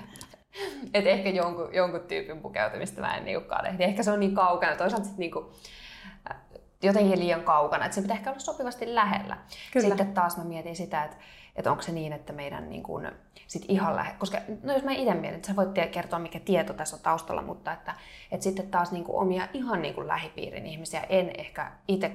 [0.93, 3.83] Että ehkä jonkun, jonkun tyypin pukeutumista mä en niinku kadehdi.
[3.83, 4.75] Ehkä se on niin kaukana.
[4.75, 5.51] Toisaalta sit niinku,
[6.83, 9.37] jotenkin liian kaukana, että se pitää ehkä olla sopivasti lähellä.
[9.73, 9.87] Kyllä.
[9.87, 11.17] Sitten taas mä mietin sitä, että
[11.55, 13.11] että onko se niin, että meidän niin kuin,
[13.47, 16.73] sit ihan lähe, koska no jos mä itse mietin, että sä voit kertoa mikä tieto
[16.73, 17.95] tässä on taustalla, mutta että,
[18.31, 22.11] että sitten taas niin kuin omia ihan niin kuin lähipiirin ihmisiä en ehkä itse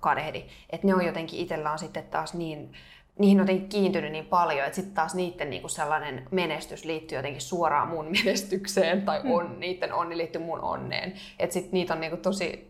[0.00, 2.72] kadehdi, että ne on jotenkin itsellä on sitten taas niin
[3.18, 7.40] niihin on jotenkin kiintynyt niin paljon, että sitten taas niiden niinku sellainen menestys liittyy jotenkin
[7.40, 9.60] suoraan mun menestykseen tai on, mm.
[9.60, 11.14] niiden onni liittyy mun onneen.
[11.38, 12.69] Että sitten niitä on niinku tosi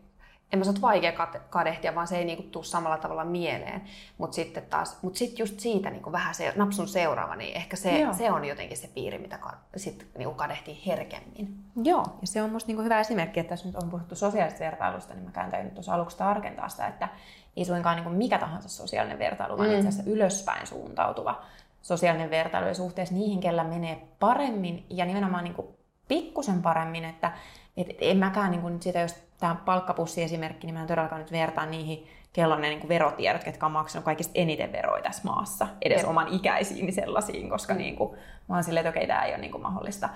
[0.53, 1.12] en mä sano, että vaikea
[1.51, 3.82] kadehtia, vaan se ei niinku tule samalla tavalla mieleen.
[4.18, 8.07] Mutta sitten taas, mut sit just siitä niinku vähän se napsun seuraava, niin ehkä se,
[8.12, 11.64] se on jotenkin se piiri, mitä ka, sit niinku kadehtii herkemmin.
[11.84, 15.14] Joo, ja se on musta niinku hyvä esimerkki, että tässä nyt on puhuttu sosiaalisesta vertailusta,
[15.14, 17.09] niin mä käyn nyt tuossa aluksi tarkentaa sitä, että
[17.57, 19.74] ei suinkaan niinku mikä tahansa sosiaalinen vertailu, vaan mm.
[19.74, 21.42] itse asiassa ylöspäin suuntautuva
[21.82, 25.68] sosiaalinen vertailu ja suhteessa niihin, kellä menee paremmin ja nimenomaan niin kuin
[26.09, 27.32] pikkusen paremmin, että
[27.76, 31.20] et en mäkään niin kuin nyt sitä, jos tämä palkkapussi esimerkki, niin mä en todellakaan
[31.20, 35.22] nyt vertaa niihin, kello ne niin kuin verotiedot, ketkä on maksanut kaikista eniten veroja tässä
[35.24, 36.11] maassa, edes Jep.
[36.11, 37.78] oman ikäisiin sellaisiin, koska mm.
[37.78, 38.18] niin kuin,
[38.49, 40.09] mä oon silleen, että okei, tämä ei ole niin kuin mahdollista.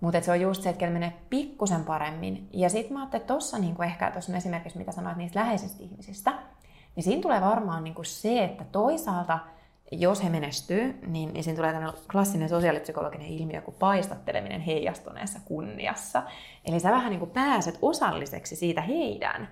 [0.00, 2.48] Mutta se on just se, että menee pikkusen paremmin.
[2.52, 6.32] Ja sitten mä ajattelin, että tuossa niin ehkä, tuossa esimerkiksi mitä sanoit niistä läheisistä ihmisistä,
[6.96, 9.38] niin siinä tulee varmaan niin kuin se, että toisaalta–
[9.90, 16.22] jos he menestyy, niin, niin siinä tulee tämmöinen klassinen sosiaalipsykologinen ilmiö kuin paistatteleminen heijastuneessa kunniassa.
[16.64, 19.48] Eli sä vähän niin kuin pääset osalliseksi siitä heidän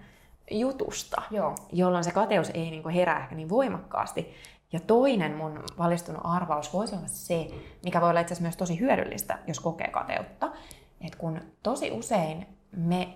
[0.50, 1.54] jutusta, Joo.
[1.72, 4.34] jolloin se kateus ei niin kuin herää ehkä niin voimakkaasti.
[4.72, 7.48] Ja toinen mun valistunut arvaus voisi olla se,
[7.84, 10.52] mikä voi olla itse asiassa myös tosi hyödyllistä, jos kokee kateutta,
[11.00, 13.08] että kun tosi usein me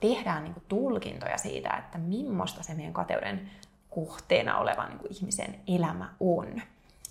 [0.00, 3.50] tehdään niin kuin tulkintoja siitä, että millaista se meidän kateuden
[3.94, 6.62] kohteena olevan niin kuin ihmisen elämä on.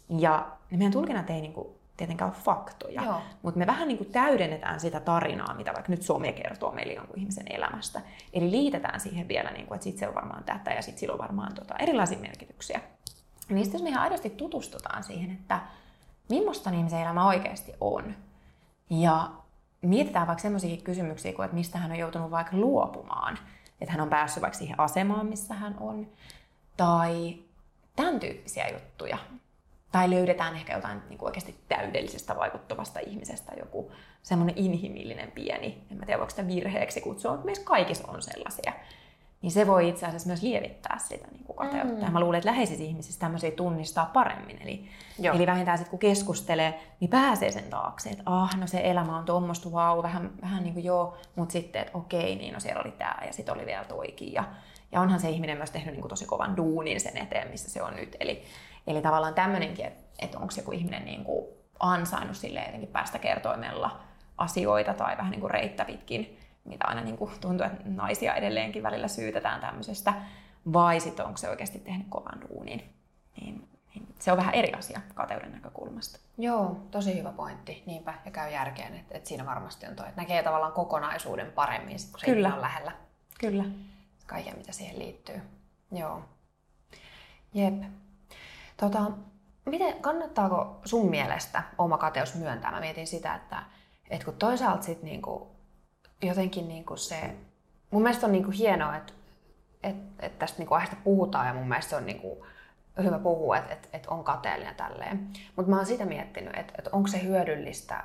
[0.09, 1.67] Ja meidän tulkinnat ei niin kuin,
[1.97, 3.21] tietenkään ole faktoja, Joo.
[3.41, 7.19] mutta me vähän niin kuin täydennetään sitä tarinaa, mitä vaikka nyt some kertoo meille jonkun
[7.19, 8.01] ihmisen elämästä.
[8.33, 11.13] Eli liitetään siihen vielä, niin kuin, että sitten se on varmaan tätä ja sitten sillä
[11.13, 12.81] on varmaan tota, erilaisia merkityksiä.
[13.49, 15.59] Niistä jos me ihan aidosti tutustutaan siihen, että
[16.29, 18.15] millaista ihmisen elämä oikeasti on.
[18.89, 19.31] Ja
[19.81, 23.37] mietitään vaikka sellaisia kysymyksiä kuin, että mistä hän on joutunut vaikka luopumaan.
[23.81, 26.07] Että hän on päässyt vaikka siihen asemaan, missä hän on
[26.77, 27.35] tai
[27.95, 29.17] tämän tyyppisiä juttuja.
[29.91, 33.91] Tai löydetään ehkä jotain niin kuin oikeasti täydellisestä vaikuttavasta ihmisestä joku
[34.23, 38.73] semmoinen inhimillinen pieni, en mä tiedä voiko sitä virheeksi kutsua, mutta meissä kaikissa on sellaisia.
[39.41, 42.05] Niin se voi itse asiassa myös lievittää sitä niin kuin kateutta.
[42.05, 42.11] Mm.
[42.11, 44.61] Mä luulen, että läheisissä ihmisissä tämmöisiä tunnistaa paremmin.
[44.61, 44.89] Eli,
[45.33, 49.25] eli vähintään sitten kun keskustelee, niin pääsee sen taakse, että ah, no se elämä on
[49.25, 52.91] tuommoista, vau, vähän, vähän niin kuin joo, mutta sitten, että okei, niin no siellä oli
[52.91, 54.33] tämä ja sitten oli vielä toikin.
[54.33, 54.43] Ja,
[54.91, 57.83] ja onhan se ihminen myös tehnyt niin kuin tosi kovan duunin sen eteen, missä se
[57.83, 58.15] on nyt.
[58.19, 58.43] Eli,
[58.87, 61.45] eli tavallaan tämmöinenkin, että, että onko joku ihminen niin kuin
[61.79, 63.99] ansainnut sille jotenkin päästä kertoimella
[64.37, 68.83] asioita tai vähän niin kuin reittä pitkin, mitä aina niin kuin tuntuu, että naisia edelleenkin
[68.83, 70.13] välillä syytetään tämmöisestä,
[70.73, 72.93] vai sitten onko se oikeasti tehnyt kovan duunin.
[73.41, 76.19] Niin, niin se on vähän eri asia kateuden näkökulmasta.
[76.37, 77.83] Joo, tosi hyvä pointti.
[77.85, 81.97] Niinpä, ja käy järkeen, että, että siinä varmasti on toi, että näkee tavallaan kokonaisuuden paremmin,
[82.11, 82.53] kun se Kyllä.
[82.53, 82.91] on lähellä.
[83.39, 83.63] Kyllä
[84.31, 85.41] kaiken, mitä siihen liittyy.
[85.91, 86.21] Joo.
[87.53, 87.83] Jep.
[88.77, 89.11] Tota,
[89.65, 92.71] miten, kannattaako sun mielestä oma kateus myöntää?
[92.71, 93.63] Mä mietin sitä, että,
[94.09, 95.51] että kun toisaalta sit niinku,
[96.21, 97.35] jotenkin niinku se...
[97.91, 99.13] Mun mielestä on niinku hienoa, että,
[99.83, 102.45] että, että tästä niinku aiheesta puhutaan ja mun mielestä se on niinku
[103.03, 105.29] hyvä puhua, että, että, että on kateellinen tälleen.
[105.55, 108.03] Mutta mä oon sitä miettinyt, että, että onko se hyödyllistä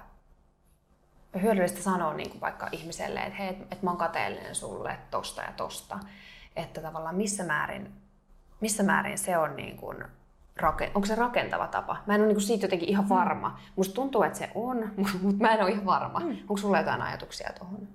[1.43, 5.53] hyödyllistä sanoa niin kuin vaikka ihmiselle, että hei, että mä oon kateellinen sulle tosta ja
[5.57, 5.99] tosta.
[6.57, 7.93] Että tavallaan missä määrin,
[8.61, 10.05] missä määrin se on niin kuin,
[10.95, 11.97] onko se rakentava tapa?
[12.07, 13.49] Mä en ole niin kuin siitä jotenkin ihan varma.
[13.49, 13.55] Mm.
[13.77, 14.91] Musta tuntuu, että se on,
[15.23, 16.21] mutta mä en ole ihan varma.
[16.21, 16.31] Mm.
[16.31, 17.89] Onko sulla jotain ajatuksia tuohon?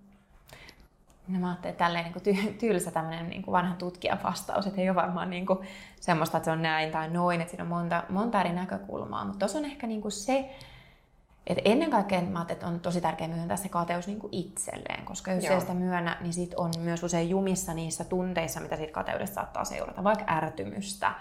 [1.27, 4.81] No mä ajattelin, että tälleen niin ty- tylsä tämmöinen niin kuin vanhan tutkijan vastaus, että
[4.81, 5.59] ei ole varmaan niin kuin
[5.99, 9.25] semmoista, että se on näin tai noin, että siinä on monta, monta eri näkökulmaa.
[9.25, 10.55] Mutta tuossa on ehkä niin kuin se,
[11.47, 15.31] et ennen kaikkea mä että on tosi tärkeää myöntää se kateus niin kuin itselleen, koska
[15.31, 15.53] jos Joo.
[15.53, 19.65] ei sitä myönnä, niin sit on myös usein jumissa niissä tunteissa, mitä siitä kateudesta saattaa
[19.65, 21.13] seurata, vaikka ärtymystä,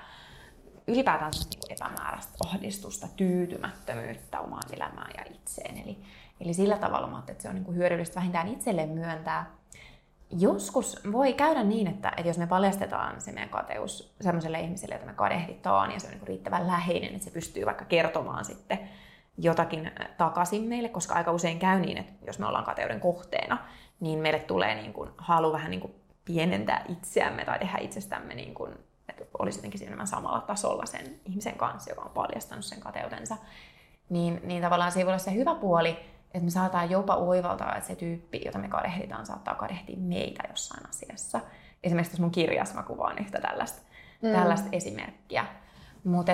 [0.86, 5.78] ylipäätään niin epämääräistä ahdistusta, tyytymättömyyttä omaan elämään ja itseen.
[5.78, 5.98] Eli,
[6.40, 9.46] eli sillä tavalla mä että se on niin kuin hyödyllistä vähintään itselleen myöntää.
[10.30, 15.06] Joskus voi käydä niin, että, että jos me paljastetaan se meidän kateus sellaiselle ihmiselle, jota
[15.06, 18.78] me kadehditaan ja se on niin riittävän läheinen, että se pystyy vaikka kertomaan sitten
[19.42, 23.58] jotakin takaisin meille, koska aika usein käy niin, että jos me ollaan kateuden kohteena,
[24.00, 28.54] niin meille tulee niin kuin halu vähän niin kuin pienentää itseämme tai tehdä itsestämme, niin
[28.54, 28.72] kuin,
[29.08, 33.36] että olisi jotenkin enemmän samalla tasolla sen ihmisen kanssa, joka on paljastanut sen kateutensa.
[34.08, 35.90] Niin, niin tavallaan se ei voi olla se hyvä puoli,
[36.34, 40.88] että me saataan jopa oivaltaa, että se tyyppi, jota me kadehditaan, saattaa kadehtia meitä jossain
[40.88, 41.40] asiassa.
[41.82, 43.82] Esimerkiksi tässä mun kirjassa mä kuvaan yhtä tällaista,
[44.22, 44.32] mm.
[44.32, 45.46] tällaista esimerkkiä.
[46.04, 46.32] Mutta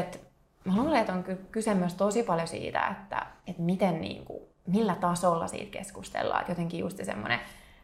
[0.67, 4.95] mä luulen, että on kyse myös tosi paljon siitä, että, että miten niin kuin, millä
[4.95, 6.41] tasolla siitä keskustellaan.
[6.41, 7.41] Että jotenkin just semmoinen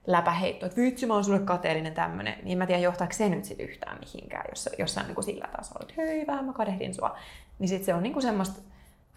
[0.07, 3.61] läpäheitto, että vitsi mä oon sulle kateellinen tämmönen, niin mä tiedän johtaako se nyt sit
[3.61, 7.16] yhtään mihinkään, jos, jos on niin kuin sillä tasolla, että hei vähän mä kadehdin sua.
[7.59, 8.61] Niin sit se on niin kuin semmoista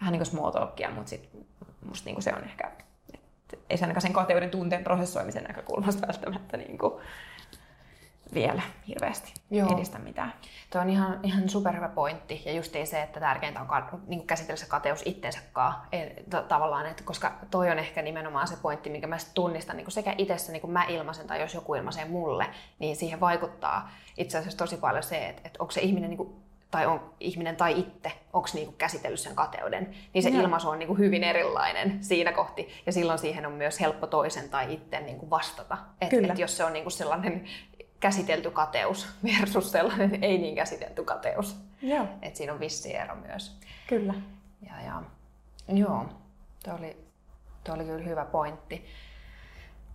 [0.00, 1.28] vähän niin kuin small talkia, mutta sit
[1.88, 2.70] musta niin kuin se on ehkä,
[3.14, 6.92] että ei se ainakaan sen kateuden tunteen prosessoimisen näkökulmasta välttämättä niin kuin,
[8.34, 9.76] vielä hirveästi Joo.
[9.76, 10.32] edistä mitään.
[10.70, 14.66] Tuo on ihan, ihan superhyvä pointti ja just se, että tärkeintä on niin käsitellä se
[14.66, 15.38] kateus itsensä
[16.48, 20.52] tavallaan, että koska toi on ehkä nimenomaan se pointti, minkä mä tunnistan niin sekä itsessä,
[20.52, 22.46] niin kuin mä ilmaisen tai jos joku ilmaisee mulle,
[22.78, 26.46] niin siihen vaikuttaa itse asiassa tosi paljon se, että, että onko se ihminen niin kuin
[26.70, 30.94] tai on ihminen tai itse, onko niinku käsitellyt sen kateuden, niin se ilmaisu on niinku
[30.94, 32.68] hyvin erilainen siinä kohti.
[32.86, 35.78] Ja silloin siihen on myös helppo toisen tai itse niinku vastata.
[36.00, 36.32] Et, Kyllä.
[36.32, 37.44] et jos se on niinku sellainen
[38.00, 41.56] käsitelty kateus versus sellainen ei niin käsitelty kateus.
[41.82, 43.56] Joo, Et siinä on vissi ero myös.
[43.86, 44.14] kyllä.
[44.66, 45.02] Ja, ja,
[45.68, 46.06] joo,
[46.64, 46.96] tuo oli,
[47.64, 48.84] tuo oli kyllä hyvä pointti.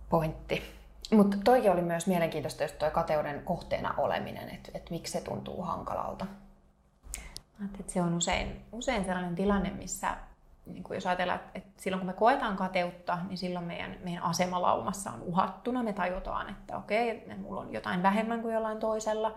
[0.08, 0.62] pointti.
[1.10, 5.62] Mutta toikin oli myös mielenkiintoista, just tuo kateuden kohteena oleminen, että et miksi se tuntuu
[5.62, 6.26] hankalalta.
[7.80, 10.16] Että se on usein, usein sellainen tilanne, missä
[10.66, 14.62] niin kuin jos ajatellaan, että- silloin kun me koetaan kateutta, niin silloin meidän, meidän asema
[14.62, 15.82] laumassa on uhattuna.
[15.82, 19.34] Me tajutaan, että okei, mulla on jotain vähemmän kuin jollain toisella.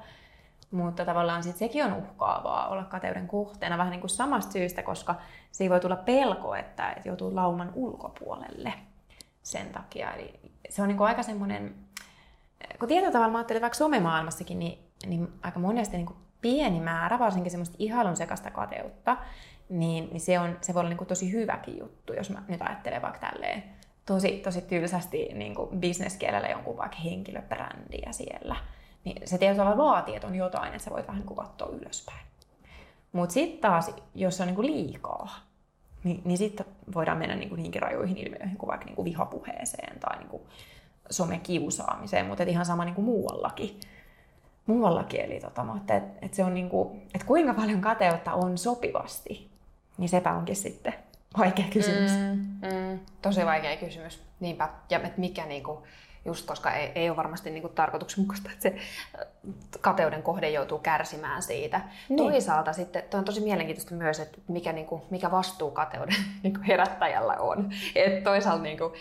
[0.71, 5.15] Mutta tavallaan sit sekin on uhkaavaa olla kateuden kohteena vähän niin kuin samasta syystä, koska
[5.51, 8.73] siinä voi tulla pelko, että, että joutuu lauman ulkopuolelle
[9.43, 10.11] sen takia.
[10.13, 11.75] Eli se on niin kuin aika semmoinen,
[12.79, 17.19] kun tietyllä tavalla mä ajattelen vaikka somemaailmassakin, niin, niin aika monesti niin kuin pieni määrä,
[17.19, 19.17] varsinkin semmoista ihailun sekasta kateutta,
[19.69, 22.61] niin, niin se, on, se voi olla niin kuin tosi hyväkin juttu, jos mä nyt
[22.61, 23.63] ajattelen vaikka tälleen
[24.05, 28.55] tosi, tosi tylsästi niin kuin bisneskielellä jonkun vaikka henkilöbrändiä siellä.
[29.03, 32.25] Niin se tietyllä tavalla vaatii, että on jotain, että sä voit vähän niin katsoa ylöspäin.
[33.11, 35.39] Mutta sitten taas, jos se on niin kuin liikaa,
[36.03, 39.99] niin, niin sitten voidaan mennä niin kuin niinkin rajoihin ilmiöihin kuin vaikka niin kuin vihapuheeseen
[39.99, 40.43] tai niin kuin
[41.09, 43.79] somekiusaamiseen, mutta ihan sama niin kuin muuallakin.
[44.65, 48.57] Muuallakin, eli tota, mutta et, et se on niin kuin, et kuinka paljon kateutta on
[48.57, 49.49] sopivasti,
[49.97, 50.93] niin sepä onkin sitten
[51.37, 52.11] vaikea kysymys.
[52.11, 52.69] Mm.
[52.73, 54.23] Mm, tosi vaikea kysymys.
[54.39, 54.69] Niinpä.
[54.89, 55.87] Ja et mikä niinku,
[56.25, 58.75] just koska ei, ei ole varmasti niinku tarkoituksenmukaista, että se
[59.19, 59.27] äh,
[59.81, 61.81] kateuden kohde joutuu kärsimään siitä.
[62.09, 62.17] Niin.
[62.17, 67.33] Toisaalta sitten, tuo on tosi mielenkiintoista myös, että mikä, niinku, mikä vastuu kateuden niinku herättäjällä
[67.33, 67.71] on.
[67.95, 68.93] Et toisaalta, niinku,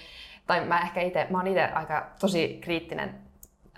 [0.47, 3.15] tai mä ehkä itse, mä oon itse aika tosi kriittinen,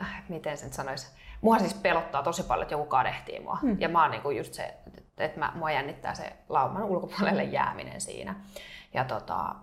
[0.00, 3.58] äh, miten sen sanoisi, Mua siis pelottaa tosi paljon, että joku kadehtii mua.
[3.62, 3.76] Hmm.
[3.80, 4.74] Ja mä oon niinku just se,
[5.24, 8.34] että mä, mua jännittää se lauman ulkopuolelle jääminen siinä.
[8.94, 9.54] Ja tota,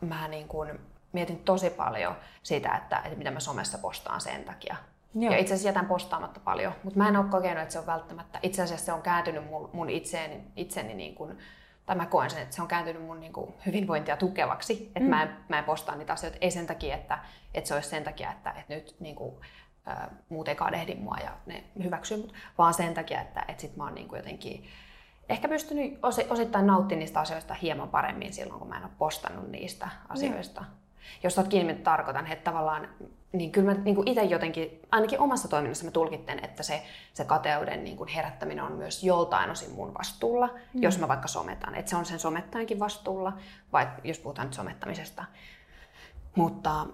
[0.00, 0.80] mä niin kuin
[1.12, 4.76] mietin tosi paljon sitä, että, että mitä mä somessa postaan sen takia.
[5.14, 5.32] Joo.
[5.32, 8.38] Ja itse asiassa jätän postaamatta paljon, mutta mä en ole kokenut, että se on välttämättä,
[8.42, 11.38] itse asiassa se on kääntynyt mun, mun itseeni, itseni niin kuin,
[11.86, 15.06] tai mä koen sen, että se on kääntynyt mun niin kuin hyvinvointia tukevaksi, että mm.
[15.06, 17.18] mä, en, mä en postaa niitä asioita, ei sen takia, että,
[17.54, 19.34] että se olisi sen takia, että, että nyt niin kuin,
[19.86, 23.76] ää, muut ei kadehdi mua ja ne hyväksyy mut, vaan sen takia, että, että sit
[23.76, 24.64] mä oon niin kuin jotenkin
[25.28, 29.48] ehkä pystynyt osi- osittain nauttimaan niistä asioista hieman paremmin silloin, kun mä en ole postannut
[29.48, 30.60] niistä asioista.
[30.60, 30.66] Mm.
[31.22, 32.88] Jos olet kiinni, tarkoitan, että tavallaan,
[33.32, 36.82] niin kyllä mä niin itse jotenkin, ainakin omassa toiminnassa mä tulkitten, että se,
[37.12, 40.82] se kateuden niin kuin herättäminen on myös joltain osin mun vastuulla, mm.
[40.82, 41.74] jos mä vaikka sometan.
[41.74, 43.32] Että se on sen somettajankin vastuulla,
[43.72, 45.24] vaikka jos puhutaan nyt somettamisesta.
[46.34, 46.86] Mutta,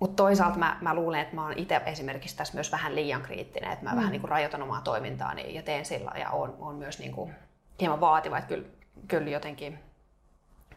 [0.00, 3.72] mutta toisaalta mä, mä luulen, että mä oon itse esimerkiksi tässä myös vähän liian kriittinen,
[3.72, 3.96] että mä mm.
[3.96, 7.34] vähän niin kuin rajoitan omaa toimintaani ja teen sillä ja on, on myös niin kuin
[7.80, 8.68] hieman vaativa, että kyllä,
[9.08, 9.78] kyllä jotenkin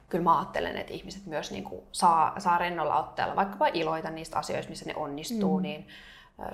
[0.10, 4.40] kyllä mä ajattelen, että ihmiset myös niin kuin saa, saa rennolla otteella vaikkapa iloita niistä
[4.40, 5.64] asioista, missä ne onnistuu, mm.
[5.64, 5.88] niin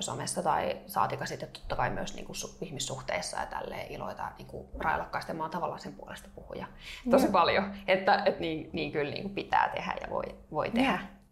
[0.00, 4.46] somessa tai saatika sitten totta kai myös niin kuin su- ihmissuhteissa ja tälleen iloita niin
[4.46, 5.32] kuin railakkaasti.
[5.32, 6.66] Mä oon tavallaan sen puolesta puhuja
[7.10, 7.32] tosi Joo.
[7.32, 10.90] paljon, että, että niin, niin kyllä niin kuin pitää tehdä ja voi, voi tehdä.
[10.90, 11.23] Joo.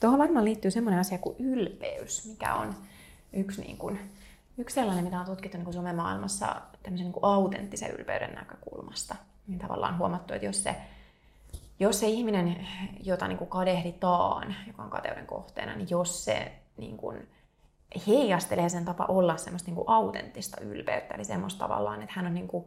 [0.00, 2.74] Tuohon varmaan liittyy semmoinen asia kuin ylpeys, mikä on
[3.32, 4.00] yksi, niin kuin,
[4.58, 9.16] yksi sellainen, mitä on tutkittu niin somemaailmassa tämmöisen niin kuin autenttisen ylpeyden näkökulmasta.
[9.46, 10.76] Niin tavallaan huomattu, että jos se,
[11.80, 12.66] jos se ihminen,
[13.02, 17.28] jota niin kuin kadehditaan, joka on kateuden kohteena, niin jos se niin kuin
[18.06, 22.34] heijastelee sen tapa olla semmoista niin kuin autenttista ylpeyttä, eli semmoista tavallaan, että hän on
[22.34, 22.64] niin kuin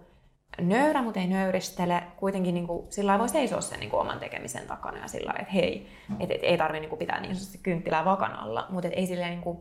[0.61, 2.03] nöyrä, mutta ei nöyristele.
[2.17, 5.27] Kuitenkin niin kuin, sillä lailla voi seisoa sen niin kuin oman tekemisen takana ja sillä
[5.27, 5.87] lailla, että hei,
[6.19, 9.07] et, et, ei tarvitse niin kuin pitää niin sanotusti kynttilää vakan alla, mutta et ei
[9.07, 9.57] silleen niin kuin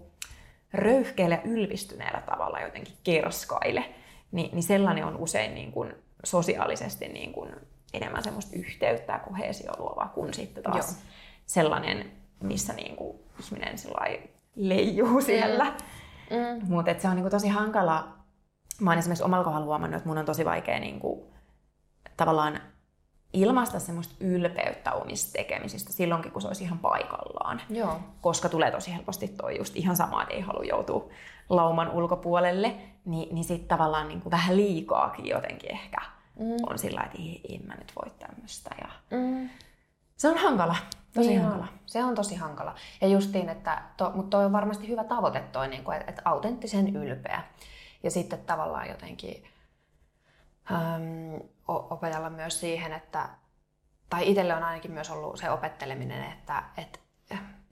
[0.72, 3.84] röyhkeällä ja ylpistyneellä tavalla jotenkin kerskaile.
[4.32, 7.50] Ni, niin sellainen on usein niin kuin sosiaalisesti niin kuin
[7.94, 11.02] enemmän semmoista yhteyttä ja koheesio luovaa kuin sitten taas Joo.
[11.46, 14.18] sellainen, missä niin kuin ihminen sillä
[14.56, 15.64] leijuu siellä.
[16.30, 16.66] Mm.
[16.68, 18.21] Mutta se on niinku tosi hankala.
[18.80, 21.32] Mä oon esimerkiksi omalla kohdalla huomannut, että mun on tosi vaikea niinku,
[22.16, 22.60] tavallaan
[23.32, 27.60] ilmaista semmoista ylpeyttä omista tekemisistä silloinkin, kun se olisi ihan paikallaan.
[27.70, 28.00] Joo.
[28.20, 31.08] Koska tulee tosi helposti toi just ihan sama, että ei halua joutua
[31.48, 36.00] lauman ulkopuolelle, niin, niin sitten tavallaan niinku vähän liikaakin jotenkin ehkä
[36.38, 36.56] mm.
[36.66, 38.70] on sillä että ei, en mä nyt voi tämmöistä.
[38.80, 39.18] Ja...
[39.18, 39.48] Mm.
[40.16, 40.76] Se on hankala,
[41.14, 41.62] tosi Niin hankala.
[41.62, 41.78] on.
[41.86, 42.74] Se on tosi hankala.
[43.00, 46.22] Ja justiin, että to, mutta toi on varmasti hyvä tavoite toi, niin kuin, että, että
[46.24, 47.42] autenttisen ylpeä.
[48.02, 49.44] Ja sitten tavallaan jotenkin
[50.72, 53.28] äm, opetella myös siihen, että,
[54.10, 56.98] tai itselle on ainakin myös ollut se opetteleminen, että, että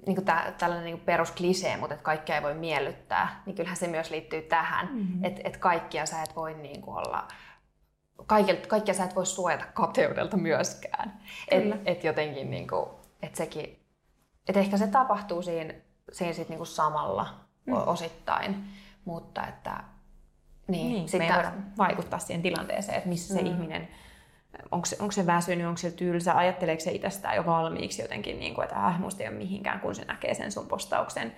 [0.07, 3.77] niin kuin tä, tällainen niin kuin perusklisee, mutta että kaikkia ei voi miellyttää, niin kyllähän
[3.77, 5.25] se myös liittyy tähän, mm-hmm.
[5.25, 7.29] että et kaikkia sä et voi niin kuin olla
[8.27, 11.21] kaikkia, kaikkia sä et voi suojata kateudelta myöskään.
[11.49, 12.87] Että et jotenkin niin kuin,
[13.23, 13.87] et sekin,
[14.49, 15.75] et ehkä se tapahtuu siinä,
[16.13, 17.35] siinä sit niin kuin samalla
[17.67, 17.75] mm.
[17.75, 18.65] osittain,
[19.05, 19.85] mutta että
[20.71, 21.29] niin, niin sitten...
[21.29, 23.41] me ei voida vaikuttaa siihen tilanteeseen, että missä mm.
[23.41, 23.89] se ihminen,
[24.71, 28.55] onko se, onko se väsynyt, onko se tylsä, ajatteleeko se itsestään jo valmiiksi jotenkin, niin
[28.55, 31.33] kuin, että äh, musta ei ole mihinkään, kun se näkee sen sun postauksen.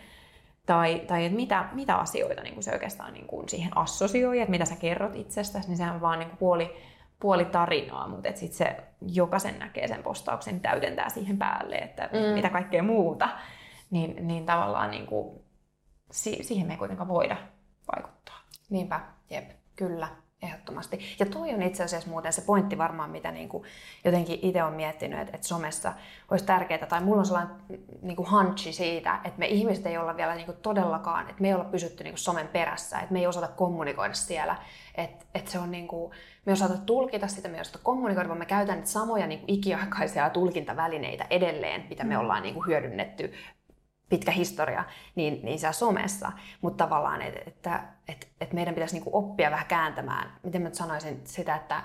[0.67, 4.51] Tai, tai että mitä, mitä asioita niin kuin se oikeastaan niin kuin siihen assosioi, että
[4.51, 6.77] mitä sä kerrot itsestäsi, niin sehän on vaan niin kuin puoli,
[7.21, 12.35] puoli tarinaa, mutta että sit se jokaisen näkee sen postauksen täydentää siihen päälle, että mm.
[12.35, 13.29] mitä kaikkea muuta.
[13.91, 15.41] Niin, niin tavallaan niin kuin,
[16.11, 17.37] siihen me ei kuitenkaan voida
[17.97, 18.41] vaikuttaa.
[18.71, 19.01] Niinpä,
[19.33, 20.09] jep, kyllä,
[20.43, 21.17] ehdottomasti.
[21.19, 23.65] Ja toi on itse asiassa muuten se pointti varmaan, mitä niin kuin
[24.05, 25.93] jotenkin itse on miettinyt, että, että somessa
[26.31, 27.57] olisi tärkeää, tai mulla on sellainen
[28.03, 31.49] niin kuin hunchi siitä, että me ihmiset ei olla vielä niin kuin todellakaan, että me
[31.49, 34.57] ei olla pysytty niin kuin somen perässä, että me ei osata kommunikoida siellä,
[34.95, 36.13] että, että se on niin kuin,
[36.45, 39.41] me ei osata tulkita sitä, me ei osata kommunikoida, vaan me käytetään niitä samoja niin
[39.41, 42.21] kuin ikiaikaisia tulkintavälineitä edelleen, mitä me mm.
[42.21, 43.33] ollaan niin kuin hyödynnetty
[44.13, 44.85] pitkä historia,
[45.15, 46.33] niin, niin siellä somessa.
[46.61, 51.21] Mutta tavallaan, että, että, että, että meidän pitäisi niin oppia vähän kääntämään, miten mä sanoisin
[51.25, 51.83] sitä, että,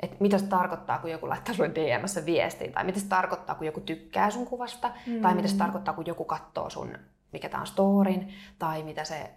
[0.00, 3.66] että mitä se tarkoittaa, kun joku laittaa sulle DMssä viestin, tai mitä se tarkoittaa, kun
[3.66, 5.20] joku tykkää sun kuvasta, mm.
[5.20, 6.98] tai mitä se tarkoittaa, kun joku katsoo sun,
[7.32, 9.30] mikä tämä on storin, tai mitä se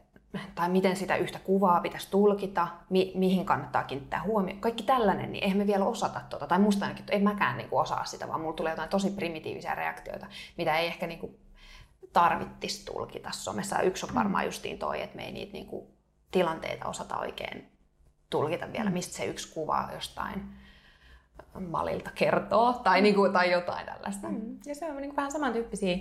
[0.56, 4.62] tai miten sitä yhtä kuvaa pitäisi tulkita, mi- mihin kannattaa kiinnittää huomioon.
[4.62, 6.48] Kaikki tällainen, niin eihän me vielä osata tuota.
[6.48, 9.76] Tai musta ainakin, ei mäkään niin kuin osaa sitä, vaan mulla tulee jotain tosi primitiivisiä
[9.76, 10.28] reaktioita,
[10.58, 11.36] mitä ei ehkä niin kuin
[12.14, 13.82] tarvittisi tulkita somessa.
[13.82, 15.88] Yksi on varmaan justiin toi, että me ei niitä niinku
[16.32, 17.72] tilanteita osata oikein
[18.30, 18.94] tulkita vielä, mm.
[18.94, 20.54] mistä se yksi kuva jostain
[21.60, 24.28] malilta kertoo tai, niinku, tai jotain tällaista.
[24.28, 24.58] Mm.
[24.66, 25.98] Ja se on niinku vähän samantyyppisiä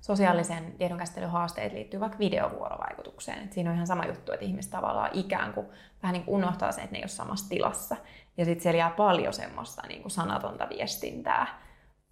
[0.00, 3.44] sosiaalisen tiedonkäsittelyn haasteet liittyy vaikka videovuorovaikutukseen.
[3.44, 5.66] Et siinä on ihan sama juttu, että ihmiset tavallaan ikään kuin
[6.02, 7.96] vähän niin kuin unohtaa sen, että ne ei ole samassa tilassa.
[8.36, 11.65] Ja sitten siellä jää paljon semmoista niin kuin sanatonta viestintää,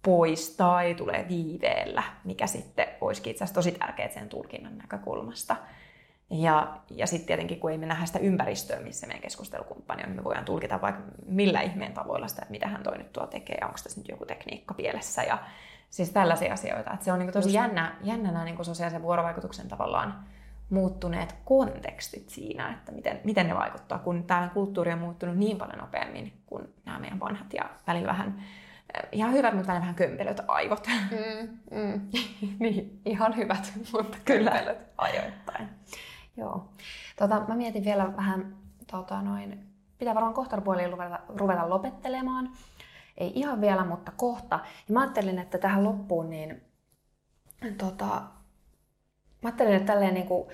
[0.05, 5.55] pois tai tulee viiveellä, mikä sitten olisikin itse asiassa tosi tärkeää sen tulkinnan näkökulmasta.
[6.29, 10.19] Ja, ja sitten tietenkin, kun ei me nähdä sitä ympäristöä, missä meidän keskustelukumppani on, niin
[10.19, 13.57] me voidaan tulkita vaikka millä ihmeen tavoilla sitä, että mitä hän toi nyt tuo tekee,
[13.61, 15.37] onko tässä nyt joku tekniikka pielessä ja
[15.89, 16.93] siis tällaisia asioita.
[16.93, 20.25] Että se on niin tosi jännä, jännä nämä niin sosiaalisen vuorovaikutuksen tavallaan
[20.69, 25.79] muuttuneet kontekstit siinä, että miten, miten ne vaikuttaa, kun tämä kulttuuri on muuttunut niin paljon
[25.79, 28.43] nopeammin kuin nämä meidän vanhat ja välillä vähän
[29.11, 30.87] ihan hyvät, mutta vähän kömpelöt aivot.
[31.11, 32.01] Mm, mm.
[32.59, 34.51] niin, ihan hyvät, mutta Kyllä.
[34.51, 35.69] kömpelöt ajoittain.
[36.37, 36.69] Joo.
[37.15, 38.57] Tota, mä mietin vielä vähän,
[38.91, 39.67] tota, noin,
[39.97, 42.51] pitää varmaan kohta ruveta, ruveta lopettelemaan.
[43.17, 44.59] Ei ihan vielä, mutta kohta.
[44.87, 46.61] Ja mä ajattelin, että tähän loppuun niin,
[47.77, 50.47] tota, mä ajattelin, että tälleen niin kuin,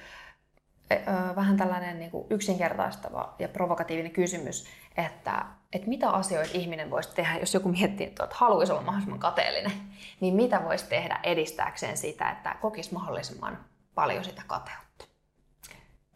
[1.36, 4.68] vähän tällainen niin kuin yksinkertaistava ja provokatiivinen kysymys,
[4.98, 9.72] että, että mitä asioita ihminen voisi tehdä, jos joku miettii, että haluaisi olla mahdollisimman kateellinen,
[10.20, 13.66] niin mitä voisi tehdä edistääkseen sitä, että kokisi mahdollisimman
[13.96, 15.06] paljon sitä kateutta?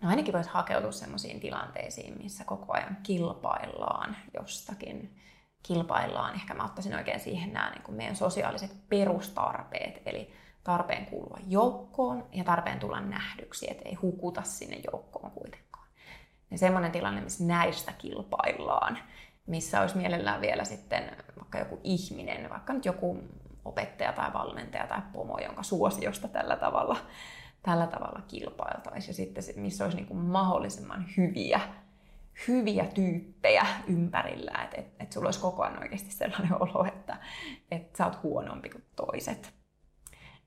[0.02, 5.16] No ainakin voisi hakeutua sellaisiin tilanteisiin, missä koko ajan kilpaillaan jostakin.
[5.64, 11.38] Kilpaillaan, ehkä mä ottaisin oikein siihen nämä niin kuin meidän sosiaaliset perustarpeet, eli tarpeen kuulua
[11.48, 15.75] joukkoon ja tarpeen tulla nähdyksi, että ei hukuta sinne joukkoon kuitenkaan.
[16.56, 18.98] Ja semmoinen tilanne, missä näistä kilpaillaan,
[19.48, 21.04] missä olisi mielellään vielä sitten
[21.38, 23.24] vaikka joku ihminen, vaikka nyt joku
[23.66, 26.98] opettaja tai valmentaja tai pomo, jonka suosiosta tällä tavalla,
[27.64, 29.10] tällä tavalla kilpailtaisiin.
[29.10, 31.60] Ja sitten missä olisi niin kuin mahdollisimman hyviä,
[32.48, 37.18] hyviä tyyppejä ympärillä, että et, et sulla olisi koko ajan oikeasti sellainen olo, että
[37.72, 39.54] et sä oot huonompi kuin toiset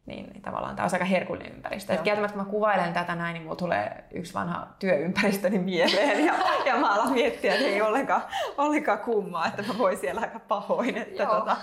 [0.09, 1.92] niin, niin tavallaan tämä on aika herkullinen ympäristö.
[1.92, 6.34] Että kieltämättä kun mä kuvailen tätä näin, niin mulla tulee yksi vanha työympäristöni mieleen ja,
[6.64, 8.22] ja mä alan miettiä, että ei ollenkaan,
[8.59, 10.96] ollenkaan kummaa, että mä voin siellä aika pahoin.
[10.96, 11.34] Että joo.
[11.34, 11.56] Tota,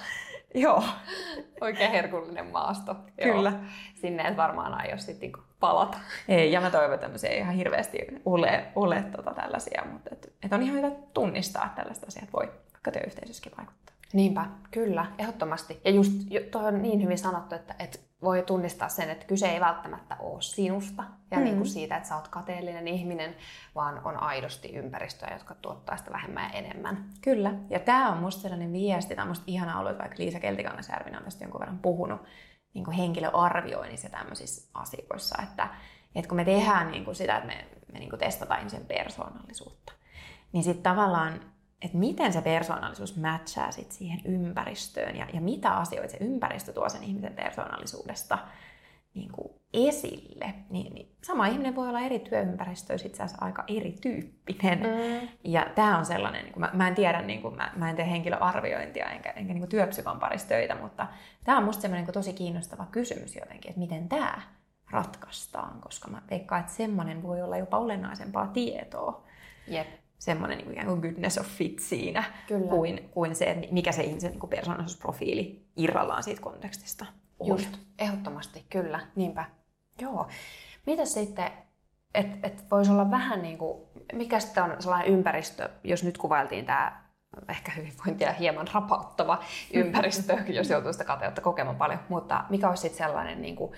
[0.56, 0.84] joo.
[1.62, 2.96] Oikein herkullinen maasto.
[3.24, 3.50] Kyllä.
[3.50, 3.60] Joo.
[3.96, 5.98] Sinne et varmaan aio sitten niinku palata.
[6.28, 10.62] Ei, ja mä toivon tämmöisiä ihan hirveästi ole, ole tota tällaisia, mutta et, et on
[10.62, 13.96] ihan hyvä tunnistaa, että tällaiset asiat voi vaikka työyhteisössäkin vaikuttaa.
[14.14, 15.82] Niinpä, kyllä, ehdottomasti.
[15.86, 16.12] Ja just
[16.52, 20.42] tuo on niin hyvin sanottu, että, että voi tunnistaa sen, että kyse ei välttämättä ole
[20.42, 21.44] sinusta ja mm.
[21.44, 23.36] niin kuin siitä, että sä oot kateellinen ihminen,
[23.76, 27.06] vaan on aidosti ympäristöä, jotka tuottaa sitä vähemmän ja enemmän.
[27.22, 30.40] Kyllä, ja tämä on musta sellainen viesti, tämä on musta ihana ollut, että vaikka Liisa
[30.40, 32.22] Keltikangas-Järvinen on tästä jonkun verran puhunut
[32.74, 35.68] niin kuin henkilöarvioinnissa tämmöisissä asioissa, että,
[36.16, 39.94] että kun me tehdään niin kuin sitä, että me, me niin kuin testataan ihmisen persoonallisuutta,
[40.52, 46.12] niin sitten tavallaan että miten se persoonallisuus matchaa sit siihen ympäristöön ja, ja mitä asioita
[46.12, 48.38] se ympäristö tuo sen ihmisen persoonallisuudesta,
[49.14, 54.80] niin kuin esille, niin, niin sama ihminen voi olla eri työympäristöissä itse asiassa aika erityyppinen.
[54.80, 55.28] Mm.
[55.44, 57.96] Ja tämä on sellainen, niin kuin mä, mä en tiedä, niin kuin, mä, mä en
[57.96, 61.08] tee henkilöarviointia enkä, enkä niin kuin työpsykon parissa töitä, mutta
[61.44, 64.42] tämä on musta sellainen niin tosi kiinnostava kysymys jotenkin, että miten tämä
[64.92, 69.24] ratkaistaan, koska mä veikkaan, että semmoinen voi olla jopa olennaisempaa tietoa.
[69.68, 69.88] Jep.
[70.18, 72.68] Semmoinen niin kuin goodness of fit siinä, Kyllä.
[72.68, 77.06] Kuin, kuin se, mikä se ihmisen niin persoonallisuusprofiili irrallaan siitä kontekstista
[77.40, 77.48] on.
[77.48, 79.46] Just, ehdottomasti, kyllä, niinpä.
[80.02, 80.28] Joo.
[80.86, 81.52] Mitä sitten,
[82.14, 86.66] että et voisi olla vähän niin kuin, mikä sitten on sellainen ympäristö, jos nyt kuvailtiin
[86.66, 87.06] tämä
[87.50, 89.44] ehkä hyvinvointia hieman rapauttava
[89.74, 93.72] ympäristö, jos joutuu sitä kateutta kokemaan paljon, mutta mikä olisi sitten sellainen niin kuin,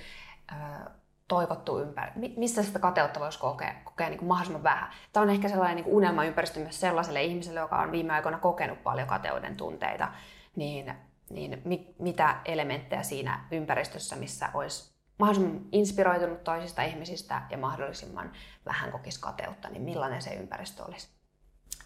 [1.27, 4.89] toivottu ympäristö, missä sitä kateutta voisi kokea, kokea niin kuin mahdollisimman vähän.
[5.13, 9.07] Tämä on ehkä sellainen niin unelmaympäristö myös sellaiselle ihmiselle, joka on viime aikoina kokenut paljon
[9.07, 10.11] kateuden tunteita,
[10.55, 10.93] niin,
[11.29, 18.31] niin mi, mitä elementtejä siinä ympäristössä, missä olisi mahdollisimman inspiroitunut toisista ihmisistä ja mahdollisimman
[18.65, 21.09] vähän kokisi kateutta, niin millainen se ympäristö olisi?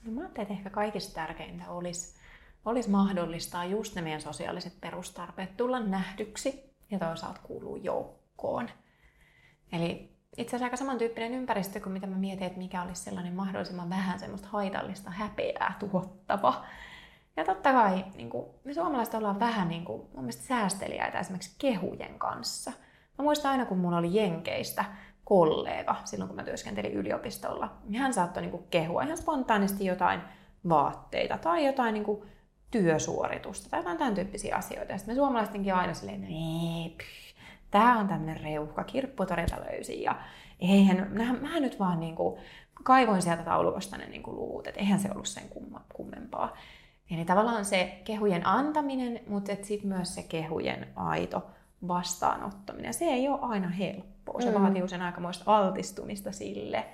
[0.06, 2.20] No mä ajattelen, että ehkä kaikista tärkeintä olisi,
[2.66, 8.70] olisi mahdollistaa just ne meidän sosiaaliset perustarpeet tulla nähdyksi ja toisaalta kuuluu joukkoon.
[9.72, 13.90] Eli itse asiassa aika samantyyppinen ympäristö kuin mitä mä mietin, että mikä olisi sellainen mahdollisimman
[13.90, 16.66] vähän semmoista haitallista häpeää tuottava.
[17.38, 21.56] Ja totta kai niin kuin, me suomalaiset ollaan vähän niin kuin, mun mielestä säästeliäitä esimerkiksi
[21.60, 22.72] kehujen kanssa–
[23.22, 24.86] Mä muistan aina, kun mulla oli Jenkeistä
[25.24, 27.78] kollega silloin, kun mä työskentelin yliopistolla.
[27.84, 30.22] Niin hän saattoi niin kuin kehua ihan spontaanisti jotain
[30.70, 32.30] vaatteita tai jotain niin kuin
[32.72, 34.92] työsuoritusta tai jotain tämän tyyppisiä asioita.
[34.92, 36.98] Ja sitten me suomalaistenkin aina silleen, ei,
[37.72, 40.02] tämä on tämmöinen reuhka, kirpputorilta löysin.
[40.02, 40.16] Ja
[40.60, 41.12] eihän,
[41.42, 42.42] mä nyt vaan niin kuin,
[42.84, 45.44] kaivoin sieltä taulukosta ne niin kuin luvut, että eihän se ollut sen
[45.94, 46.58] kummempaa.
[47.12, 51.44] Eli tavallaan se kehujen antaminen, mutta sitten myös se kehujen aito
[51.88, 52.94] vastaanottaminen.
[52.94, 54.42] Se ei ole aina helppoa.
[54.42, 54.62] Se mm.
[54.62, 56.86] vaatii usein aikamoista altistumista sille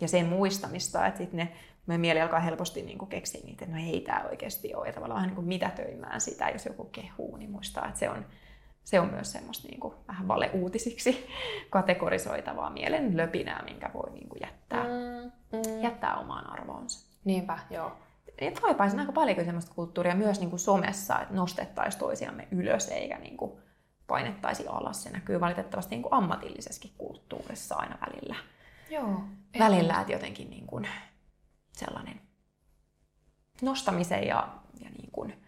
[0.00, 1.52] ja sen muistamista, että sitten ne
[1.86, 4.86] meidän mieli alkaa helposti niin keksiä niitä, että no ei tämä oikeasti ole.
[4.86, 8.26] Ja tavallaan niin kuin mitätöimään sitä, jos joku kehuu, niin muistaa, että se on,
[8.90, 11.26] se on myös semmoista niin kuin vähän valeuutisiksi
[11.70, 15.82] kategorisoitavaa mielen löpinää, minkä voi niin kuin jättää, mm, mm.
[15.82, 17.06] jättää omaan arvoonsa.
[17.24, 17.92] Niinpä, joo.
[18.40, 23.18] Ja kaipaisin aika paljon semmoista kulttuuria myös niin kuin somessa, että nostettaisiin toisiamme ylös, eikä
[23.18, 23.52] niin kuin
[24.06, 25.02] painettaisiin alas.
[25.02, 28.36] Se näkyy valitettavasti niin kuin ammatillisessakin kulttuurissa aina välillä.
[28.90, 29.24] Joo.
[29.58, 30.88] Välillä, että jotenkin niin kuin
[31.72, 32.20] sellainen
[33.62, 34.48] nostamisen ja,
[34.84, 35.44] ja niin kuin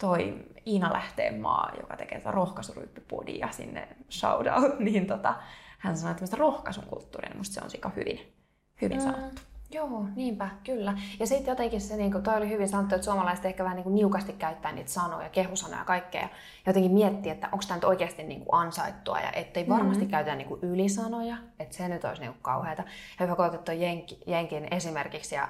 [0.00, 5.34] toi Iina Lähteenmaa, joka tekee tätä rohkaisuryyppypodia sinne shout out, niin tota,
[5.78, 8.34] hän sanoi, että rohkaisun kulttuuria, niin musta se on sika hyvin,
[8.82, 9.04] hyvin mm.
[9.04, 9.42] sanottu.
[9.74, 10.98] Joo, niinpä, kyllä.
[11.20, 13.84] Ja sitten jotenkin se, niin kuin, toi oli hyvin sanottu, että suomalaiset ehkä vähän niin
[13.84, 16.20] kuin niukasti käyttää niitä sanoja, kehusanoja ja kaikkea.
[16.22, 16.28] Ja
[16.66, 20.10] jotenkin miettiä, että onko tämä nyt oikeasti niin kuin ansaittua ja ettei varmasti mm-hmm.
[20.10, 22.82] käytetä niin kuin ylisanoja, että se nyt olisi niin kuin kauheata.
[23.20, 25.48] Ja hyvä, kun otettu Jenki, Jenkin esimerkiksi ja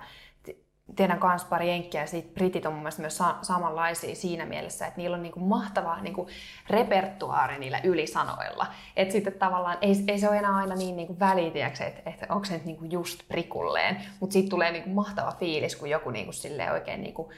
[0.96, 4.86] tiedän myös pari jenkkiä ja siitä britit on mun mielestä myös sa- samanlaisia siinä mielessä,
[4.86, 6.28] että niillä on niinku mahtava niinku
[6.70, 8.66] repertuaari niillä ylisanoilla.
[8.96, 12.44] Että sitten tavallaan ei, ei se ole enää aina niin niinku väliä, että, että onko
[12.44, 16.32] se nyt niinku just prikulleen, mutta siitä tulee niinku mahtava fiilis, kun joku niinku
[16.72, 17.32] oikein niinku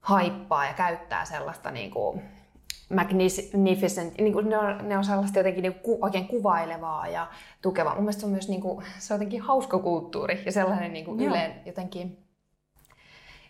[0.00, 2.22] haippaa ja käyttää sellaista niinku
[3.52, 7.26] magnificent, niin kuin ne, on, ne on sellaista jotenkin niin kuin oikein kuvailevaa ja
[7.62, 7.94] tukevaa.
[7.94, 11.04] Mun mielestä se on myös niin kuin, se on jotenkin hauska kulttuuri ja sellainen niin
[11.04, 12.21] kuin yleen jotenkin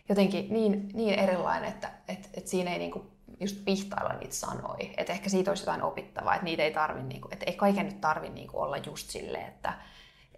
[0.09, 4.93] jotenkin niin, niin erilainen, että et, et siinä ei niinku just pihtailla niitä sanoi.
[4.97, 8.01] Että ehkä siitä olisi jotain opittavaa, että niitä ei tarvi, niinku, että ei kaiken nyt
[8.01, 9.73] tarvi niinku olla just silleen, että,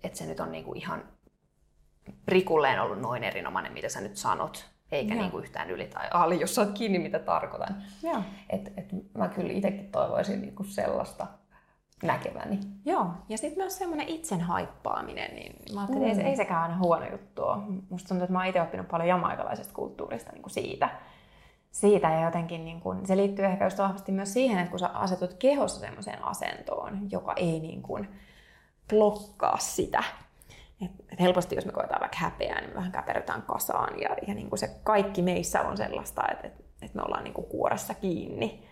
[0.03, 1.03] että se nyt on niinku ihan
[2.25, 6.55] prikulleen ollut noin erinomainen, mitä sä nyt sanot, eikä niinku yhtään yli tai ali, jos
[6.55, 7.83] saat kiinni, mitä tarkoitan.
[8.49, 8.85] Et, et
[9.17, 11.27] mä kyllä itsekin toivoisin niinku sellaista
[12.03, 12.59] näkeväni.
[12.85, 16.25] Joo, ja sitten myös semmoinen itsen haippaaminen, niin mä ajattelin, että mm.
[16.25, 17.57] ei, ei sekään aina huono juttu ole.
[17.89, 20.89] Musta tuntuu, että mä oon itse oppinut paljon jamaikalaisesta kulttuurista niin kuin siitä.
[21.71, 24.87] Siitä ja jotenkin niin kuin, se liittyy ehkä just vahvasti myös siihen, että kun sä
[24.87, 28.09] asetut kehossa semmoiseen asentoon, joka ei niin kuin
[28.89, 30.03] blokkaa sitä.
[30.85, 34.33] Et, et helposti jos me koetaan vaikka häpeää, niin me vähän käperrytään kasaan ja, ja
[34.33, 37.93] niin kuin se kaikki meissä on sellaista, että, että, että me ollaan niin kuin kuoressa
[37.93, 38.63] kiinni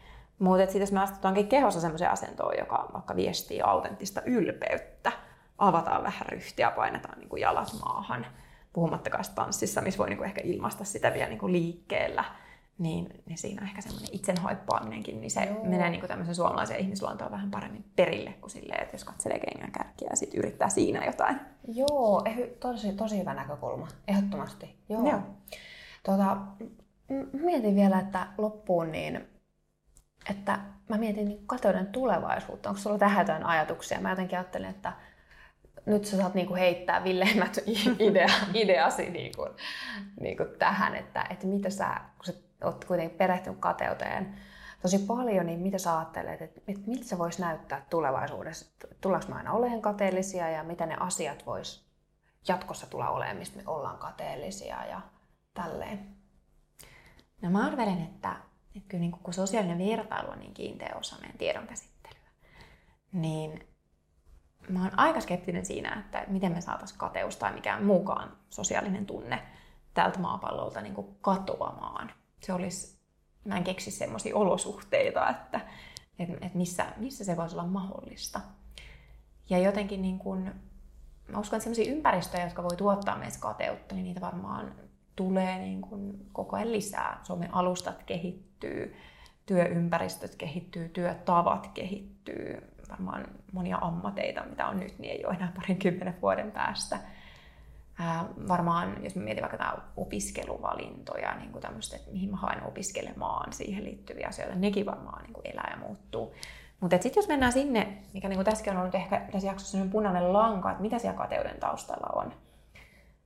[0.43, 5.11] mutta sitten jos me astutaankin kehossa semmoiseen asentoon, joka vaikka viestii autenttista ylpeyttä,
[5.57, 8.25] avataan vähän ryhtiä, painetaan niin kuin jalat maahan,
[8.73, 12.25] puhumattakaan tanssissa, missä voi niin kuin ehkä ilmaista sitä vielä niin kuin liikkeellä,
[12.77, 15.63] niin, niin siinä on ehkä semmoinen itsen haippaaminenkin, niin se Joo.
[15.63, 19.71] menee niin kuin tämmöisen suomalaisen ihmisluontoon vähän paremmin perille kuin silleen, että jos katselee kengän
[19.71, 21.39] kärkiä ja sitten yrittää siinä jotain.
[21.67, 22.23] Joo,
[22.59, 24.75] tosi, tosi hyvä näkökulma, ehdottomasti.
[24.89, 25.09] Joo.
[25.09, 25.19] Joo.
[26.03, 26.37] Tota,
[27.33, 29.32] mietin vielä, että loppuun niin
[30.29, 30.59] että
[30.89, 32.69] mä mietin niin kateuden tulevaisuutta.
[32.69, 34.01] Onko sulla tähän jotain ajatuksia?
[34.01, 34.93] Mä jotenkin ajattelin, että
[35.85, 37.57] nyt sä saat niinku heittää villeimmät
[37.99, 39.49] idea, ideasi niinku,
[40.19, 44.35] niinku tähän, että, että mitä sä, kun sä oot kuitenkin perehtynyt kateuteen
[44.81, 48.65] tosi paljon, niin mitä sä ajattelet, että, että miltä se voisi näyttää tulevaisuudessa?
[49.01, 51.85] Tullaanko me aina olemaan kateellisia ja mitä ne asiat vois
[52.47, 55.01] jatkossa tulla olemaan, mistä me ollaan kateellisia ja
[55.53, 56.15] tälleen?
[57.41, 58.35] No mä arvelen, että,
[58.75, 62.29] että kyllä niin kun sosiaalinen vertailu on niin kiinteä osa meidän tiedon käsittelyä,
[63.11, 63.67] niin
[64.69, 69.43] mä oon aika skeptinen siinä, että miten me saataisiin kateus tai mikään muukaan sosiaalinen tunne
[69.93, 72.11] tältä maapallolta niin kuin katoamaan.
[72.39, 72.99] Se olisi,
[73.45, 75.61] mä en keksi semmoisia olosuhteita, että,
[76.19, 78.39] että, että missä, missä se voisi olla mahdollista.
[79.49, 80.53] Ja jotenkin niin kuin,
[81.27, 84.75] mä uskon, että sellaisia ympäristöjä, jotka voi tuottaa meissä kateutta, niin niitä varmaan
[85.15, 87.19] tulee niin kuin koko ajan lisää.
[87.23, 88.52] Suomen alustat kehittyy,
[89.45, 96.21] työympäristöt kehittyy, työtavat kehittyy, varmaan monia ammateita, mitä on nyt, niin ei ole enää parinkymmenen
[96.21, 96.99] vuoden päästä.
[97.99, 103.53] Ää, varmaan, jos mietin vaikka tämä opiskeluvalintoja, niin kuin tämmöistä, että mihin mä haen opiskelemaan,
[103.53, 106.33] siihen liittyviä asioita, nekin varmaan niin kuin elää ja muuttuu.
[106.79, 110.33] Mutta sitten jos mennään sinne, mikä niin kuin tässäkin on ollut ehkä tässä jaksossa punainen
[110.33, 112.33] lanka, että mitä siellä kateuden taustalla on.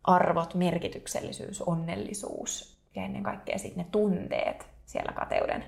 [0.03, 5.65] Arvot, merkityksellisyys, onnellisuus ja ennen kaikkea sitten ne tunteet siellä kateuden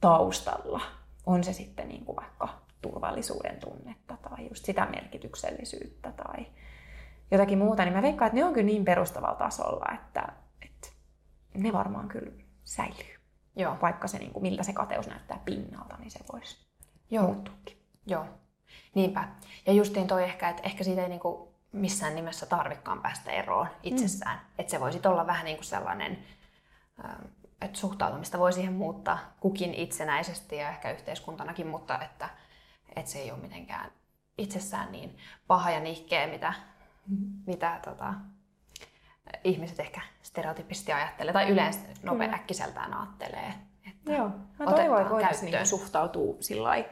[0.00, 0.80] taustalla.
[1.26, 2.48] On se sitten niin kuin vaikka
[2.82, 6.46] turvallisuuden tunnetta tai just sitä merkityksellisyyttä tai
[7.30, 10.32] jotakin muuta, niin mä veikkaan, että ne on kyllä niin perustavalla tasolla, että,
[10.62, 10.88] että
[11.54, 12.32] ne varmaan kyllä
[12.64, 13.14] säilyy.
[13.56, 13.76] Joo.
[13.82, 16.66] Vaikka se, niin kuin, miltä se kateus näyttää pinnalta, niin se voisi
[17.10, 17.24] Joo.
[17.24, 17.82] muuttuukin.
[18.06, 18.24] Joo,
[18.94, 19.28] niinpä.
[19.66, 23.68] Ja justiin toi ehkä, että ehkä siitä ei niin kuin missään nimessä tarvikaan päästä eroon
[23.82, 24.38] itsessään.
[24.38, 24.44] Mm.
[24.58, 26.18] Että se voisi olla vähän niin kuin sellainen,
[27.62, 32.28] että suhtautumista voi siihen muuttaa kukin itsenäisesti ja ehkä yhteiskuntanakin, mutta että
[32.96, 33.90] että se ei ole mitenkään
[34.38, 36.54] itsessään niin paha ja nihkeä, mitä,
[37.46, 38.14] mitä tota,
[39.44, 43.54] ihmiset ehkä stereotypisesti ajattelee tai yleensä nopea äkkiseltään ajattelee.
[43.88, 46.84] Että Joo, mä toivon, että voitaisiin niin suhtautua sillä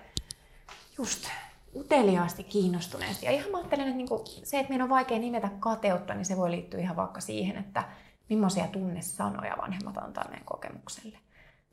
[0.98, 1.28] just
[1.76, 3.26] uteliaasti kiinnostuneesti.
[3.26, 6.36] Ja ihan mä ajattelen, että niinku se, että meidän on vaikea nimetä kateutta, niin se
[6.36, 7.84] voi liittyä ihan vaikka siihen, että
[8.30, 11.18] millaisia tunnesanoja vanhemmat antaa meidän kokemukselle.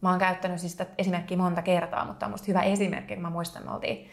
[0.02, 3.30] Mä oon käyttänyt siis sitä esimerkkiä monta kertaa, mutta on musta hyvä esimerkki, kun mä
[3.30, 4.10] muistan, me oltiin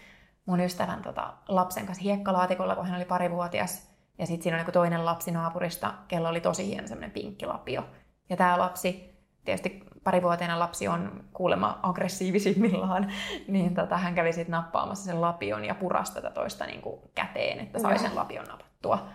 [0.47, 3.95] mun ystävän tota, lapsen kanssa hiekkalaatikolla, kun hän oli parivuotias.
[4.19, 7.85] Ja sitten siinä oli toinen lapsi naapurista, kello oli tosi hieno semmoinen pinkkilapio.
[8.31, 13.13] Ja tämä lapsi, tietysti parivuotiaana lapsi on kuulemma aggressiivisimmillaan,
[13.49, 17.61] niin tota, hän kävi sitten nappaamassa sen lapion ja purasi tätä toista niin kuin käteen,
[17.61, 19.09] että sai sen lapion napattua.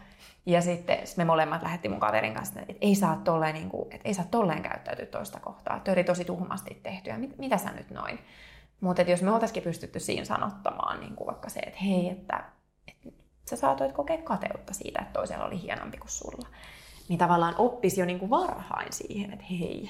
[0.45, 3.83] Ja sitten sit me molemmat lähetti mun kaverin kanssa, että ei saa tolleen, niin kuin,
[3.91, 5.81] että ei saa tolleen käyttäytyä toista kohtaa.
[5.91, 8.19] Oli tosi tuhmasti tehty ja mit, mitä sä nyt noin?
[8.81, 12.43] Mutta jos me oltaisikin pystytty siinä sanottamaan niin kuin vaikka se, että hei, että,
[12.87, 13.09] että
[13.49, 16.47] sä saatoit kokea kateutta siitä, että toisella oli hienompi kuin sulla.
[17.09, 19.89] Niin tavallaan oppisi jo niin kuin varhain siihen, että hei,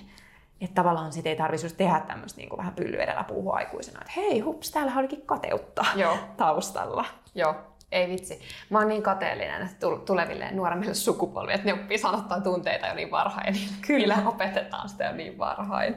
[0.62, 4.40] että tavallaan sit ei tarvitsisi tehdä tämmöistä niin vähän pylly edellä puhua aikuisena, että hei
[4.40, 6.18] hups, täällä olikin kateutta Joo.
[6.38, 7.06] taustalla.
[7.36, 7.56] Joo,
[7.92, 8.42] ei vitsi.
[8.70, 13.12] Mä oon niin kateellinen että tuleville nuoremmille sukupolville, että ne oppii sanottaa tunteita jo niin
[13.12, 13.56] varhain.
[13.88, 14.18] Kyllä.
[14.26, 15.96] opetetaan sitä jo niin varhain.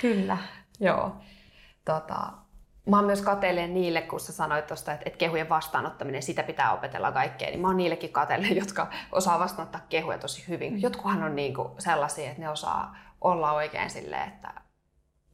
[0.00, 0.38] Kyllä.
[0.80, 1.16] Joo.
[1.84, 2.32] Tota,
[2.86, 6.72] mä oon myös kateellinen niille, kun sä sanoit tuosta, että, että kehujen vastaanottaminen, sitä pitää
[6.72, 10.72] opetella kaikkea, niin mä oon niillekin kateellinen, jotka osaa vastaanottaa kehuja tosi hyvin.
[10.72, 10.78] Mm.
[10.78, 14.54] Jotkuhan on niinku sellaisia, että ne osaa olla oikein silleen, että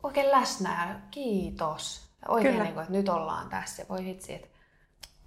[0.03, 2.13] oikein läsnä ja kiitos.
[2.29, 3.85] Oikein, niin kuin, että nyt ollaan tässä.
[3.89, 4.49] Voi vitsi, että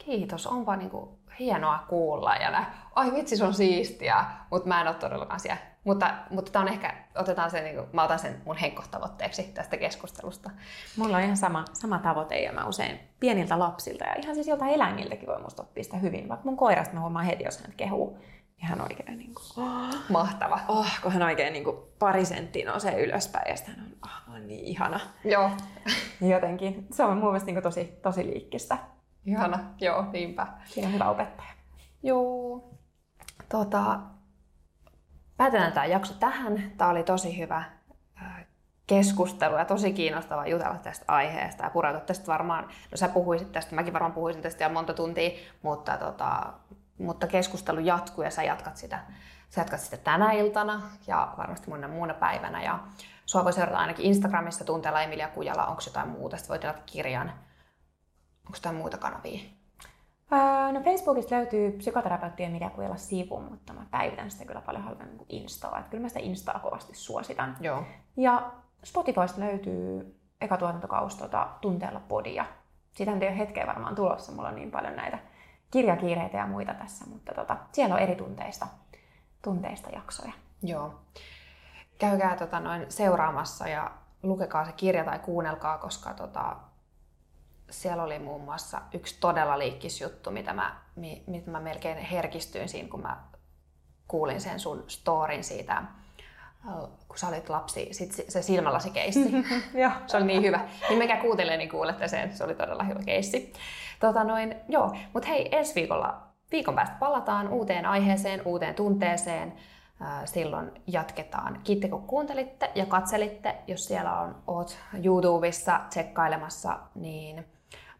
[0.05, 2.35] kiitos, onpa niin kuin hienoa kuulla.
[2.35, 5.61] Ja nä, ai vitsi, se on siistiä, mutta mä en ole todellakaan siellä.
[5.83, 9.77] Mutta, mutta tämä on ehkä, otetaan se, niin kuin, mä otan sen mun henkkohtavoitteeksi tästä
[9.77, 10.49] keskustelusta.
[10.97, 14.73] Mulla on ihan sama, sama tavoite ja mä usein pieniltä lapsilta ja ihan siis joltain
[14.73, 16.29] eläimiltäkin voi musta oppia sitä hyvin.
[16.29, 18.17] Vaikka mun koirasta mä huomaan heti, jos hän kehuu
[18.63, 20.59] ihan oikein niin kuin, oh, mahtava.
[20.67, 24.47] Oh, kun hän oikein niin kuin, pari senttiä nousee ylöspäin ja sitten on, oh, on
[24.47, 24.99] niin ihana.
[25.23, 25.51] Joo.
[26.33, 26.87] Jotenkin.
[26.91, 28.77] Se on mun mielestä niin kuin, tosi, tosi liikkistä.
[29.25, 30.47] Ihana, joo, niinpä.
[30.65, 31.49] Siinä on hyvä opettaja.
[32.03, 32.69] Joo.
[33.49, 33.99] Tota,
[35.37, 36.71] päätetään tämä jakso tähän.
[36.77, 37.63] Tämä oli tosi hyvä
[38.87, 43.75] keskustelu ja tosi kiinnostava jutella tästä aiheesta ja pureutua tästä varmaan, no sä puhuisit tästä,
[43.75, 45.29] mäkin varmaan puhuisin tästä jo monta tuntia,
[45.61, 46.53] mutta, tota,
[46.97, 48.99] mutta keskustelu jatkuu ja sä jatkat sitä,
[49.49, 52.79] sä jatkat sitä tänä iltana ja varmasti muuna muuna päivänä ja
[53.25, 57.33] sua voi seurata ainakin Instagramissa tunteella Emilia Kujala, onko jotain muuta, sitten voi tilata kirjan
[58.45, 59.39] Onko jotain muita kanavia?
[60.33, 65.17] Öö, no Facebookista löytyy psykoterapeutti Emilia Kujala sivu, mutta mä päivitän sitä kyllä paljon halvemmin
[65.17, 65.83] kuin Instaa.
[65.89, 67.57] Kyllä mä sitä Instaa kovasti suositan.
[67.59, 67.83] Joo.
[68.17, 68.51] Ja
[68.83, 72.45] Spotifysta löytyy eka tuotantokausi tota, tunteella podia.
[72.93, 75.19] Siitähän ei ole hetkeä varmaan tulossa, mulla on niin paljon näitä
[75.71, 78.67] kirjakiireitä ja muita tässä, mutta tota, siellä on eri tunteista,
[79.41, 80.33] tunteista jaksoja.
[80.63, 80.99] Joo.
[81.97, 83.91] Käykää tota, noin seuraamassa ja
[84.23, 86.55] lukekaa se kirja tai kuunnelkaa, koska tota,
[87.69, 90.75] siellä oli muun muassa yksi todella liikkis juttu, mitä mä,
[91.27, 93.23] mitä mä melkein herkistyin siinä, kun mä
[94.07, 95.83] kuulin sen sun storin siitä,
[97.07, 99.31] kun sä olit lapsi, sit se silmälasi keissi.
[99.81, 99.91] Joo.
[100.07, 100.59] se oli niin hyvä.
[100.89, 102.37] Niin mikä kuuntelee, niin kuulette sen.
[102.37, 103.53] Se oli todella hyvä keissi.
[103.99, 104.95] Tota noin, joo.
[105.13, 109.53] Mut hei, ensi viikolla, viikon päästä palataan uuteen aiheeseen, uuteen tunteeseen.
[110.25, 111.61] Silloin jatketaan.
[111.63, 113.55] Kiitti kun kuuntelitte ja katselitte.
[113.67, 117.45] Jos siellä on, oot YouTubessa tsekkailemassa, niin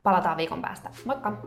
[0.05, 0.89] palataan viikon päästä.
[1.05, 1.37] Moikka!